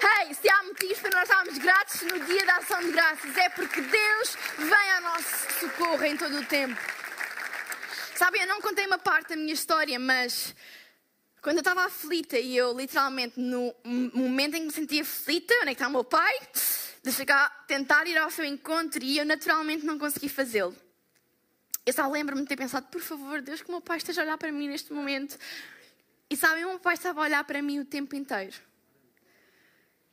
Hey, 0.00 0.34
se 0.34 0.48
há 0.48 0.62
motivos 0.62 0.98
para 1.00 1.10
nós 1.10 1.28
estarmos 1.28 1.58
gratos 1.58 2.02
no 2.02 2.20
dia 2.20 2.46
da 2.46 2.56
ação 2.56 2.80
de 2.80 2.92
graças, 2.92 3.36
é 3.36 3.48
porque 3.48 3.80
Deus 3.80 4.36
vem 4.58 4.90
ao 4.92 5.00
nosso 5.02 5.60
socorro 5.60 6.04
em 6.04 6.16
todo 6.16 6.38
o 6.38 6.44
tempo. 6.44 6.80
Sabem, 8.14 8.42
eu 8.42 8.46
não 8.46 8.60
contei 8.60 8.86
uma 8.86 8.98
parte 8.98 9.30
da 9.30 9.36
minha 9.36 9.52
história, 9.52 9.98
mas 9.98 10.54
quando 11.42 11.56
eu 11.56 11.60
estava 11.62 11.84
aflita 11.84 12.38
e 12.38 12.56
eu 12.56 12.76
literalmente 12.76 13.40
no 13.40 13.74
momento 13.84 14.54
em 14.54 14.60
que 14.60 14.66
me 14.66 14.72
sentia 14.72 15.02
aflita, 15.02 15.52
onde 15.54 15.62
é 15.62 15.66
que 15.66 15.72
está 15.72 15.88
o 15.88 15.90
meu 15.90 16.04
pai? 16.04 16.32
De 17.02 17.10
chegar, 17.10 17.66
tentar 17.66 18.06
ir 18.06 18.18
ao 18.18 18.30
seu 18.30 18.44
encontro 18.44 19.02
e 19.02 19.18
eu 19.18 19.24
naturalmente 19.24 19.84
não 19.84 19.98
consegui 19.98 20.28
fazê-lo. 20.28 20.76
Eu 21.84 21.92
só 21.92 22.06
lembro-me 22.08 22.42
de 22.42 22.48
ter 22.48 22.56
pensado, 22.56 22.86
por 22.86 23.00
favor, 23.00 23.40
Deus, 23.40 23.62
que 23.62 23.68
o 23.68 23.72
meu 23.72 23.80
pai 23.80 23.96
esteja 23.96 24.20
a 24.20 24.24
olhar 24.24 24.38
para 24.38 24.52
mim 24.52 24.68
neste 24.68 24.92
momento. 24.92 25.36
E 26.28 26.36
sabem, 26.36 26.64
o 26.64 26.68
meu 26.68 26.78
pai 26.78 26.94
estava 26.94 27.20
a 27.20 27.24
olhar 27.24 27.42
para 27.42 27.60
mim 27.60 27.80
o 27.80 27.84
tempo 27.84 28.14
inteiro. 28.14 28.69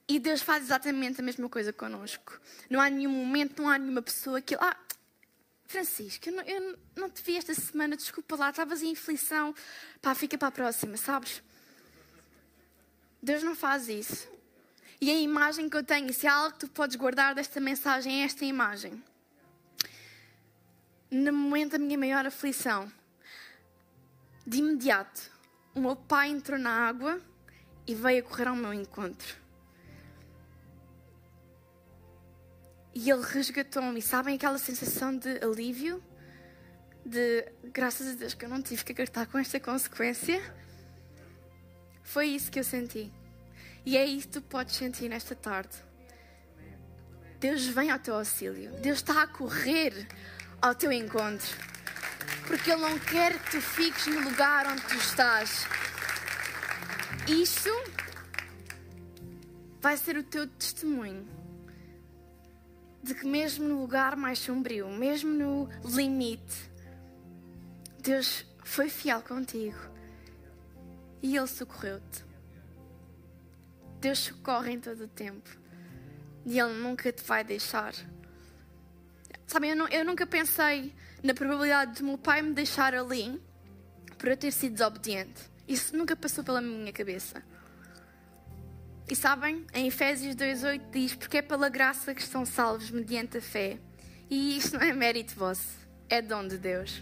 E 0.08 0.20
Deus 0.20 0.41
faz 0.41 0.63
exatamente 0.63 1.20
a 1.20 1.24
mesma 1.24 1.50
coisa 1.50 1.74
connosco. 1.74 2.39
Não 2.70 2.80
há 2.80 2.89
nenhum 2.89 3.12
momento, 3.12 3.62
não 3.62 3.70
há 3.70 3.78
nenhuma 3.78 4.02
pessoa 4.02 4.41
que. 4.41 4.56
Ah, 4.56 4.78
Francisco, 5.65 6.30
eu 6.30 6.34
não, 6.34 6.43
eu 6.43 6.80
não 6.96 7.10
te 7.10 7.22
vi 7.22 7.36
esta 7.36 7.54
semana, 7.54 7.98
desculpa 7.98 8.38
lá, 8.38 8.50
estavas 8.50 8.82
em 8.82 8.91
inflição. 8.91 9.54
Pá, 10.02 10.15
fica 10.15 10.38
para 10.38 10.48
a 10.48 10.52
próxima, 10.52 10.96
sabes? 10.96 11.43
Deus 13.22 13.43
não 13.43 13.54
faz 13.54 13.89
isso. 13.89 14.30
E 15.02 15.12
a 15.12 15.20
imagem 15.20 15.70
que 15.70 15.76
eu 15.76 15.84
tenho, 15.84 16.12
se 16.13 16.26
há 16.26 16.34
algo 16.34 16.54
que 16.54 16.65
tu 16.65 16.70
podes 16.70 16.96
guardar 16.96 17.36
desta 17.36 17.60
mensagem, 17.60 18.22
é 18.22 18.26
esta 18.26 18.46
imagem. 18.46 19.04
No 21.12 21.34
momento 21.34 21.74
da 21.74 21.80
minha 21.80 21.98
maior 21.98 22.26
aflição, 22.26 22.91
de 24.46 24.60
imediato, 24.60 25.30
o 25.76 25.82
meu 25.82 25.96
pai 25.96 26.30
entrou 26.30 26.58
na 26.58 26.88
água 26.88 27.22
e 27.86 27.93
veio 27.93 28.24
correr 28.24 28.48
ao 28.48 28.56
meu 28.56 28.74
encontro. 28.74 29.47
E 33.00 33.12
ele 33.12 33.22
resgatou-me. 33.22 34.02
Sabem 34.02 34.34
aquela 34.34 34.58
sensação 34.58 35.16
de 35.16 35.38
alívio? 35.46 36.04
De 37.06 37.48
graças 37.66 38.08
a 38.08 38.14
Deus 38.14 38.34
que 38.34 38.44
eu 38.44 38.50
não 38.50 38.60
tive 38.60 38.84
que 38.84 38.92
agarrar 38.92 39.28
com 39.28 39.38
esta 39.38 39.60
consequência? 39.60 40.42
Foi 42.02 42.26
isso 42.26 42.50
que 42.50 42.58
eu 42.58 42.64
senti. 42.64 43.14
E 43.86 43.96
é 43.96 44.04
isso 44.04 44.26
que 44.26 44.34
tu 44.34 44.42
podes 44.42 44.76
sentir 44.76 45.10
nesta 45.10 45.36
tarde. 45.36 45.76
Deus 47.40 47.68
vem 47.68 47.92
ao 47.92 48.00
teu 48.00 48.16
auxílio. 48.16 48.72
Deus 48.82 48.98
está 48.98 49.22
a 49.22 49.28
correr 49.28 50.08
ao 50.60 50.74
teu 50.74 50.92
encontro. 50.92 51.56
Porque 52.48 52.72
Ele 52.72 52.82
não 52.82 52.98
quer 52.98 53.38
que 53.38 53.52
tu 53.52 53.62
fiques 53.62 54.08
no 54.08 54.22
lugar 54.22 54.66
onde 54.66 54.82
tu 54.82 54.96
estás. 54.96 55.68
Isso 57.28 57.70
vai 59.80 59.96
ser 59.98 60.18
o 60.18 60.24
teu 60.24 60.48
testemunho 60.48 61.37
de 63.08 63.15
que, 63.15 63.26
mesmo 63.26 63.67
no 63.67 63.80
lugar 63.80 64.17
mais 64.17 64.38
sombrio, 64.39 64.89
mesmo 64.89 65.32
no 65.32 65.70
limite, 65.86 66.70
Deus 68.00 68.46
foi 68.63 68.89
fiel 68.89 69.22
contigo 69.22 69.80
e 71.24 71.38
Ele 71.38 71.48
socorreu-te. 71.48 72.26
Deus 74.02 74.20
socorre 74.20 74.74
em 74.74 74.80
todo 74.80 75.06
o 75.06 75.08
tempo 75.08 75.50
e 76.46 76.60
Ele 76.60 76.74
nunca 76.74 77.12
te 77.12 77.24
vai 77.24 77.43
deixar. 77.43 77.93
Sabem, 79.46 79.72
eu, 79.72 79.88
eu 79.88 80.06
nunca 80.06 80.28
pensei 80.28 80.93
na 81.24 81.34
probabilidade 81.34 81.96
de 81.96 82.04
meu 82.04 82.17
pai 82.17 82.41
me 82.41 82.54
deixar 82.54 82.93
ali 82.93 83.41
por 84.17 84.28
eu 84.28 84.36
ter 84.36 84.52
sido 84.52 84.74
desobediente. 84.74 85.50
Isso 85.65 85.96
nunca 85.96 86.15
passou 86.15 86.43
pela 86.43 86.60
minha 86.60 86.91
cabeça. 86.91 87.41
E 89.10 89.15
sabem, 89.15 89.65
em 89.74 89.88
Efésios 89.88 90.36
2,8 90.36 90.89
diz: 90.91 91.15
Porque 91.15 91.38
é 91.38 91.41
pela 91.41 91.70
graça 91.70 92.13
que 92.13 92.22
estão 92.22 92.46
salvos 92.46 92.91
mediante 92.91 93.38
a 93.38 93.41
fé. 93.41 93.80
E 94.30 94.58
isto 94.58 94.78
não 94.78 94.86
é 94.86 94.91
mérito 94.91 95.34
vosso, 95.34 95.78
é 96.10 96.22
dom 96.22 96.46
de 96.46 96.58
Deus. 96.58 97.02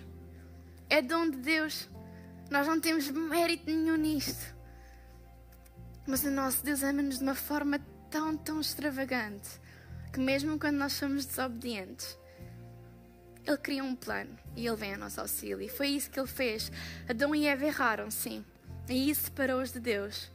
É 0.88 1.02
dom 1.02 1.30
de 1.32 1.38
Deus. 1.38 1.90
Nós 2.52 2.68
não 2.68 2.80
temos 2.80 3.10
mérito 3.10 3.66
nenhum 3.66 3.96
nisto. 3.96 4.56
Mas 6.06 6.24
o 6.24 6.30
nosso 6.30 6.64
Deus 6.64 6.84
ama-nos 6.84 7.18
de 7.18 7.24
uma 7.24 7.34
forma 7.34 7.80
tão, 8.12 8.38
tão 8.38 8.62
extravagante 8.62 9.50
que, 10.14 10.20
mesmo 10.20 10.60
quando 10.60 10.76
nós 10.76 10.94
somos 10.94 11.26
desobedientes, 11.26 12.16
Ele 13.44 13.58
cria 13.58 13.84
um 13.84 13.96
plano 13.96 14.38
e 14.56 14.68
Ele 14.68 14.76
vem 14.76 14.94
ao 14.94 15.00
nosso 15.00 15.20
auxílio. 15.20 15.60
E 15.60 15.70
foi 15.70 15.88
isso 15.88 16.12
que 16.12 16.20
Ele 16.20 16.28
fez. 16.28 16.72
Adão 17.10 17.34
e 17.34 17.48
Eva 17.48 17.66
erraram, 17.66 18.12
sim. 18.12 18.46
E 18.88 19.10
isso 19.10 19.24
separou-os 19.24 19.74
de 19.74 19.80
Deus. 19.80 20.30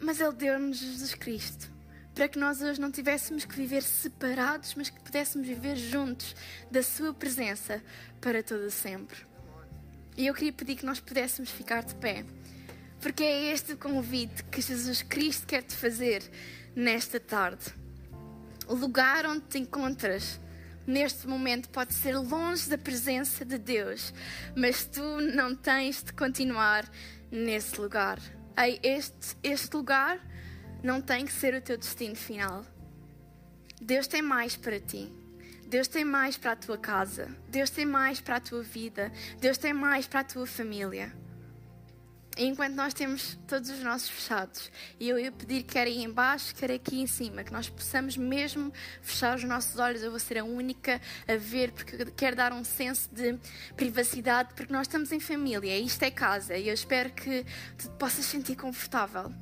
Mas 0.00 0.20
Ele 0.20 0.32
deu-nos 0.32 0.78
Jesus 0.78 1.14
Cristo 1.14 1.74
para 2.14 2.28
que 2.28 2.38
nós 2.38 2.62
hoje 2.62 2.80
não 2.80 2.92
tivéssemos 2.92 3.44
que 3.44 3.56
viver 3.56 3.82
separados, 3.82 4.74
mas 4.76 4.88
que 4.88 5.00
pudéssemos 5.00 5.46
viver 5.46 5.76
juntos 5.76 6.34
da 6.70 6.82
Sua 6.82 7.12
presença 7.12 7.82
para 8.20 8.42
todo 8.42 8.70
sempre. 8.70 9.16
E 10.16 10.28
eu 10.28 10.34
queria 10.34 10.52
pedir 10.52 10.76
que 10.76 10.86
nós 10.86 11.00
pudéssemos 11.00 11.50
ficar 11.50 11.82
de 11.82 11.94
pé, 11.96 12.24
porque 13.00 13.24
é 13.24 13.52
este 13.52 13.72
o 13.72 13.76
convite 13.76 14.44
que 14.44 14.60
Jesus 14.60 15.02
Cristo 15.02 15.46
quer 15.46 15.62
te 15.62 15.74
fazer 15.74 16.22
nesta 16.76 17.18
tarde. 17.18 17.64
O 18.68 18.74
lugar 18.74 19.26
onde 19.26 19.42
te 19.46 19.58
encontras 19.58 20.40
neste 20.86 21.26
momento 21.26 21.68
pode 21.68 21.92
ser 21.94 22.16
longe 22.16 22.68
da 22.68 22.78
presença 22.78 23.44
de 23.44 23.58
Deus, 23.58 24.14
mas 24.56 24.84
tu 24.86 25.20
não 25.20 25.54
tens 25.54 26.02
de 26.02 26.12
continuar 26.12 26.88
nesse 27.30 27.80
lugar. 27.80 28.20
Ei, 28.56 28.78
este, 28.82 29.36
este 29.42 29.76
lugar 29.76 30.20
não 30.82 31.00
tem 31.00 31.26
que 31.26 31.32
ser 31.32 31.54
o 31.54 31.60
teu 31.60 31.76
destino 31.76 32.14
final. 32.14 32.64
Deus 33.80 34.06
tem 34.06 34.22
mais 34.22 34.56
para 34.56 34.78
ti. 34.78 35.12
Deus 35.66 35.88
tem 35.88 36.04
mais 36.04 36.36
para 36.36 36.52
a 36.52 36.56
tua 36.56 36.78
casa. 36.78 37.28
Deus 37.48 37.70
tem 37.70 37.84
mais 37.84 38.20
para 38.20 38.36
a 38.36 38.40
tua 38.40 38.62
vida. 38.62 39.10
Deus 39.40 39.58
tem 39.58 39.72
mais 39.72 40.06
para 40.06 40.20
a 40.20 40.24
tua 40.24 40.46
família. 40.46 41.12
Enquanto 42.36 42.74
nós 42.74 42.92
temos 42.92 43.38
todos 43.46 43.70
os 43.70 43.78
nossos 43.78 44.08
fechados, 44.08 44.68
e 44.98 45.08
eu 45.08 45.16
ia 45.16 45.30
pedir 45.30 45.62
quer 45.62 45.86
aí 45.86 46.02
embaixo, 46.02 46.52
quer 46.56 46.72
aqui 46.72 47.00
em 47.00 47.06
cima, 47.06 47.44
que 47.44 47.52
nós 47.52 47.68
possamos 47.68 48.16
mesmo 48.16 48.72
fechar 49.00 49.36
os 49.36 49.44
nossos 49.44 49.78
olhos. 49.78 50.02
Eu 50.02 50.10
vou 50.10 50.18
ser 50.18 50.38
a 50.38 50.44
única 50.44 51.00
a 51.28 51.36
ver, 51.36 51.70
porque 51.70 51.96
quero 52.16 52.34
dar 52.34 52.52
um 52.52 52.64
senso 52.64 53.08
de 53.14 53.38
privacidade, 53.76 54.52
porque 54.54 54.72
nós 54.72 54.88
estamos 54.88 55.12
em 55.12 55.20
família, 55.20 55.78
isto 55.78 56.02
é 56.02 56.10
casa, 56.10 56.56
e 56.56 56.66
eu 56.66 56.74
espero 56.74 57.12
que 57.12 57.46
tu 57.78 57.88
te 57.88 57.96
possas 57.98 58.24
sentir 58.24 58.56
confortável. 58.56 59.32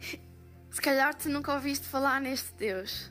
Se 0.70 0.80
calhar 0.82 1.14
tu 1.14 1.30
nunca 1.30 1.54
ouviste 1.54 1.86
falar 1.86 2.20
neste 2.20 2.52
Deus, 2.56 3.10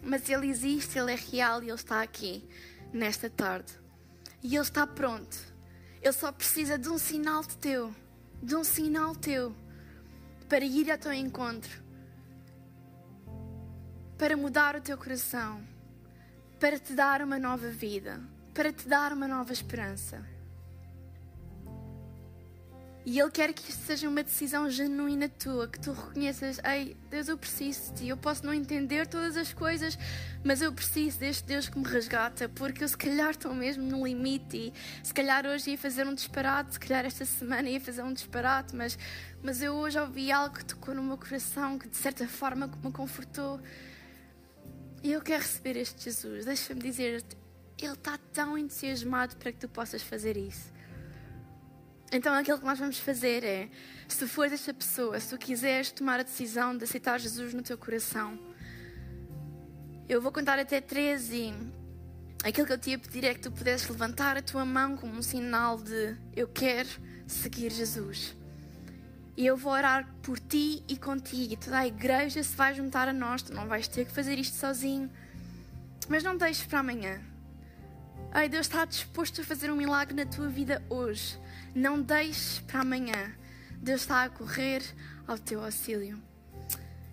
mas 0.00 0.28
Ele 0.28 0.46
existe, 0.46 0.96
Ele 0.96 1.12
é 1.12 1.16
real 1.16 1.60
e 1.60 1.66
Ele 1.66 1.74
está 1.74 2.02
aqui 2.02 2.48
nesta 2.92 3.28
tarde. 3.28 3.79
E 4.42 4.54
Ele 4.54 4.62
está 4.62 4.86
pronto. 4.86 5.36
Ele 6.00 6.12
só 6.12 6.32
precisa 6.32 6.78
de 6.78 6.88
um 6.88 6.98
sinal 6.98 7.44
teu, 7.44 7.94
de 8.42 8.56
um 8.56 8.64
sinal 8.64 9.14
teu, 9.14 9.54
para 10.48 10.64
ir 10.64 10.90
ao 10.90 10.98
teu 10.98 11.12
encontro, 11.12 11.82
para 14.16 14.36
mudar 14.36 14.76
o 14.76 14.80
teu 14.80 14.96
coração, 14.96 15.62
para 16.58 16.78
te 16.78 16.94
dar 16.94 17.22
uma 17.22 17.38
nova 17.38 17.68
vida, 17.68 18.20
para 18.54 18.72
te 18.72 18.88
dar 18.88 19.12
uma 19.12 19.28
nova 19.28 19.52
esperança. 19.52 20.26
E 23.04 23.18
Ele 23.18 23.30
quer 23.30 23.52
que 23.54 23.70
isto 23.70 23.82
seja 23.86 24.08
uma 24.08 24.22
decisão 24.22 24.68
genuína 24.68 25.28
tua, 25.28 25.66
que 25.66 25.80
tu 25.80 25.92
reconheças: 25.92 26.60
Ei, 26.62 26.96
Deus, 27.08 27.28
eu 27.28 27.38
preciso 27.38 27.92
de 27.92 28.00
ti. 28.00 28.08
Eu 28.08 28.16
posso 28.16 28.44
não 28.44 28.52
entender 28.52 29.06
todas 29.06 29.38
as 29.38 29.54
coisas, 29.54 29.98
mas 30.44 30.60
eu 30.60 30.70
preciso 30.70 31.18
deste 31.18 31.44
Deus 31.44 31.66
que 31.68 31.78
me 31.78 31.86
resgata, 31.86 32.48
porque 32.50 32.84
eu 32.84 32.88
se 32.88 32.96
calhar 32.96 33.30
estou 33.30 33.54
mesmo 33.54 33.84
no 33.84 34.06
limite. 34.06 34.56
E 34.56 34.74
se 35.02 35.14
calhar 35.14 35.46
hoje 35.46 35.70
ia 35.70 35.78
fazer 35.78 36.06
um 36.06 36.14
disparate, 36.14 36.74
se 36.74 36.80
calhar 36.80 37.06
esta 37.06 37.24
semana 37.24 37.70
ia 37.70 37.80
fazer 37.80 38.02
um 38.02 38.12
disparate, 38.12 38.76
mas, 38.76 38.98
mas 39.42 39.62
eu 39.62 39.74
hoje 39.74 39.98
ouvi 39.98 40.30
algo 40.30 40.54
que 40.54 40.64
tocou 40.64 40.94
no 40.94 41.02
meu 41.02 41.16
coração, 41.16 41.78
que 41.78 41.88
de 41.88 41.96
certa 41.96 42.28
forma 42.28 42.66
me 42.66 42.92
confortou. 42.92 43.58
E 45.02 45.12
eu 45.12 45.22
quero 45.22 45.42
receber 45.42 45.76
este 45.78 46.04
Jesus. 46.04 46.44
Deixa-me 46.44 46.82
dizer-te: 46.82 47.34
Ele 47.80 47.94
está 47.94 48.18
tão 48.30 48.58
entusiasmado 48.58 49.36
para 49.36 49.50
que 49.52 49.58
tu 49.58 49.68
possas 49.70 50.02
fazer 50.02 50.36
isso. 50.36 50.79
Então 52.12 52.34
aquilo 52.34 52.58
que 52.58 52.64
nós 52.64 52.78
vamos 52.78 52.98
fazer 52.98 53.44
é, 53.44 53.68
se 54.08 54.26
fores 54.26 54.52
esta 54.52 54.74
pessoa, 54.74 55.18
se 55.20 55.28
tu 55.30 55.38
quiseres 55.38 55.92
tomar 55.92 56.20
a 56.20 56.22
decisão 56.24 56.76
de 56.76 56.84
aceitar 56.84 57.20
Jesus 57.20 57.54
no 57.54 57.62
teu 57.62 57.78
coração, 57.78 58.38
eu 60.08 60.20
vou 60.20 60.32
contar 60.32 60.58
até 60.58 60.80
três 60.80 61.30
e 61.30 61.54
aquilo 62.42 62.66
que 62.66 62.72
eu 62.72 62.78
te 62.78 62.90
ia 62.90 62.98
pedir 62.98 63.24
é 63.24 63.32
que 63.32 63.40
tu 63.40 63.52
pudesses 63.52 63.88
levantar 63.88 64.36
a 64.36 64.42
tua 64.42 64.64
mão 64.64 64.96
como 64.96 65.12
um 65.12 65.22
sinal 65.22 65.80
de 65.80 66.16
eu 66.34 66.48
quero 66.48 66.88
seguir 67.28 67.70
Jesus. 67.70 68.34
E 69.36 69.46
eu 69.46 69.56
vou 69.56 69.72
orar 69.72 70.06
por 70.22 70.38
ti 70.38 70.82
e 70.88 70.96
contigo. 70.96 71.54
E 71.54 71.56
toda 71.56 71.78
a 71.78 71.86
igreja 71.86 72.42
se 72.42 72.54
vai 72.54 72.74
juntar 72.74 73.08
a 73.08 73.12
nós. 73.12 73.40
Tu 73.40 73.54
não 73.54 73.66
vais 73.66 73.88
ter 73.88 74.04
que 74.04 74.12
fazer 74.12 74.38
isto 74.38 74.56
sozinho. 74.56 75.10
Mas 76.08 76.22
não 76.22 76.36
deixes 76.36 76.66
para 76.66 76.80
amanhã. 76.80 77.20
Ai, 78.32 78.48
Deus 78.48 78.66
está 78.66 78.84
disposto 78.84 79.40
a 79.40 79.44
fazer 79.44 79.72
um 79.72 79.76
milagre 79.76 80.14
na 80.14 80.24
tua 80.24 80.48
vida 80.48 80.80
hoje. 80.88 81.36
Não 81.74 82.00
deixes 82.00 82.60
para 82.60 82.80
amanhã. 82.80 83.34
Deus 83.76 84.02
está 84.02 84.22
a 84.22 84.30
correr 84.30 84.82
ao 85.26 85.36
teu 85.36 85.64
auxílio. 85.64 86.22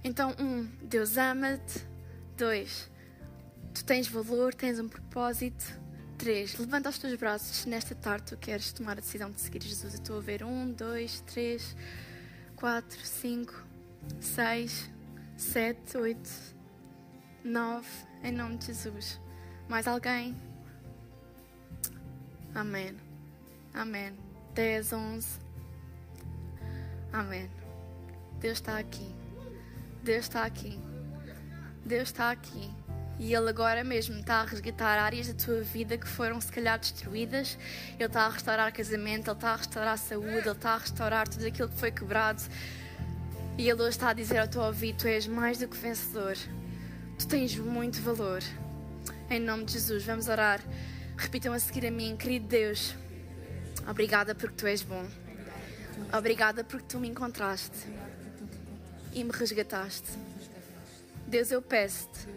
Então, 0.04 0.36
um, 0.40 0.66
Deus 0.84 1.18
ama-te. 1.18 1.84
Dois, 2.38 2.88
tu 3.74 3.84
tens 3.84 4.08
valor, 4.08 4.54
tens 4.54 4.80
um 4.80 4.88
propósito. 4.88 5.66
Três, 6.20 6.56
levanta 6.56 6.90
os 6.90 7.00
teus 7.00 7.16
braços. 7.16 7.66
Nesta 7.66 7.96
tarde 7.96 8.28
tu 8.28 8.38
queres 8.38 8.72
tomar 8.72 8.92
a 8.92 9.02
decisão 9.02 9.32
de 9.32 9.42
seguir 9.42 9.64
Jesus. 9.64 9.96
Eu 9.96 10.00
estou 10.00 10.18
a 10.20 10.22
ver 10.22 10.44
um, 10.44 10.72
dois, 10.72 11.22
três, 11.22 11.76
quatro, 12.56 13.00
cinco, 13.04 13.66
seis, 14.20 14.88
sete, 15.36 15.98
oito, 15.98 16.30
nove. 17.44 17.88
Em 18.24 18.32
nome 18.32 18.58
de 18.58 18.68
Jesus. 18.68 19.20
Mais 19.68 19.88
alguém? 19.88 20.47
Amém. 22.54 22.96
Amém. 23.74 24.14
Dez, 24.54 24.92
onze. 24.92 25.40
Amém. 27.12 27.50
Deus 28.40 28.58
está 28.58 28.78
aqui. 28.78 29.16
Deus 30.04 30.26
está 30.26 30.44
aqui. 30.44 30.80
Deus 31.86 32.10
está 32.10 32.32
aqui. 32.32 32.72
E 33.20 33.34
Ele 33.34 33.50
agora 33.50 33.84
mesmo 33.84 34.20
está 34.20 34.42
a 34.42 34.46
resgatar 34.46 35.00
áreas 35.00 35.28
da 35.28 35.34
tua 35.34 35.62
vida 35.62 35.98
que 35.98 36.08
foram 36.08 36.40
se 36.40 36.52
calhar 36.52 36.78
destruídas. 36.78 37.58
Ele 37.96 38.06
está 38.06 38.22
a 38.22 38.30
restaurar 38.30 38.72
casamento, 38.72 39.30
Ele 39.30 39.38
está 39.38 39.50
a 39.52 39.56
restaurar 39.56 39.94
a 39.94 39.98
saúde, 39.98 40.30
Ele 40.30 40.52
está 40.52 40.72
a 40.72 40.78
restaurar 40.78 41.28
tudo 41.28 41.46
aquilo 41.46 41.70
que 41.70 41.80
foi 41.80 41.92
quebrado. 41.92 42.44
E 43.58 43.68
Ele 43.68 43.82
hoje 43.82 43.90
está 43.90 44.10
a 44.10 44.14
dizer 44.14 44.38
ao 44.38 44.48
teu 44.48 44.62
ouvido: 44.62 45.00
Tu 45.00 45.08
és 45.08 45.26
mais 45.26 45.58
do 45.58 45.68
que 45.68 45.76
vencedor. 45.76 46.38
Tu 47.18 47.28
tens 47.28 47.56
muito 47.58 48.00
valor. 48.02 48.44
Em 49.30 49.40
nome 49.40 49.66
de 49.66 49.74
Jesus, 49.74 50.04
vamos 50.04 50.28
orar. 50.28 50.62
Repitam 51.18 51.52
a 51.52 51.60
seguir 51.60 51.86
a 51.88 51.92
mim, 51.92 52.16
querido 52.16 52.48
Deus. 52.48 52.96
Obrigada 53.90 54.36
porque 54.36 54.56
Tu 54.56 54.68
és 54.68 54.84
bom. 54.84 55.06
Obrigada 56.16 56.64
porque 56.64 56.88
Tu 56.88 57.00
me 57.00 57.08
encontraste 57.08 57.88
e 59.14 59.24
me 59.24 59.32
resgataste. 59.32 60.08
Deus, 61.28 61.52
eu 61.52 61.62
peço-te 61.62 62.28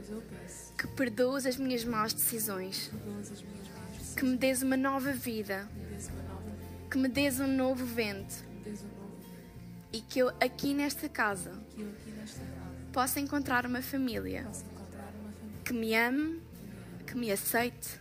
que 0.77 0.89
perdoes 0.89 1.45
as 1.45 1.57
minhas 1.57 1.85
más 1.85 2.15
decisões, 2.15 2.91
que 4.17 4.25
me 4.25 4.37
des 4.37 4.63
uma 4.63 4.77
nova 4.77 5.13
vida, 5.13 5.69
que 6.91 6.97
me 6.97 7.07
des 7.07 7.39
um 7.39 7.47
novo 7.47 7.85
vento 7.85 8.35
e 9.93 10.01
que 10.01 10.21
eu 10.21 10.29
aqui 10.41 10.73
nesta 10.73 11.09
casa 11.09 11.53
possa 12.93 13.21
encontrar 13.21 13.67
uma 13.67 13.83
família 13.83 14.47
que 15.65 15.73
me 15.73 15.95
ame, 15.95 16.41
que 17.07 17.15
me 17.15 17.31
aceite, 17.31 18.01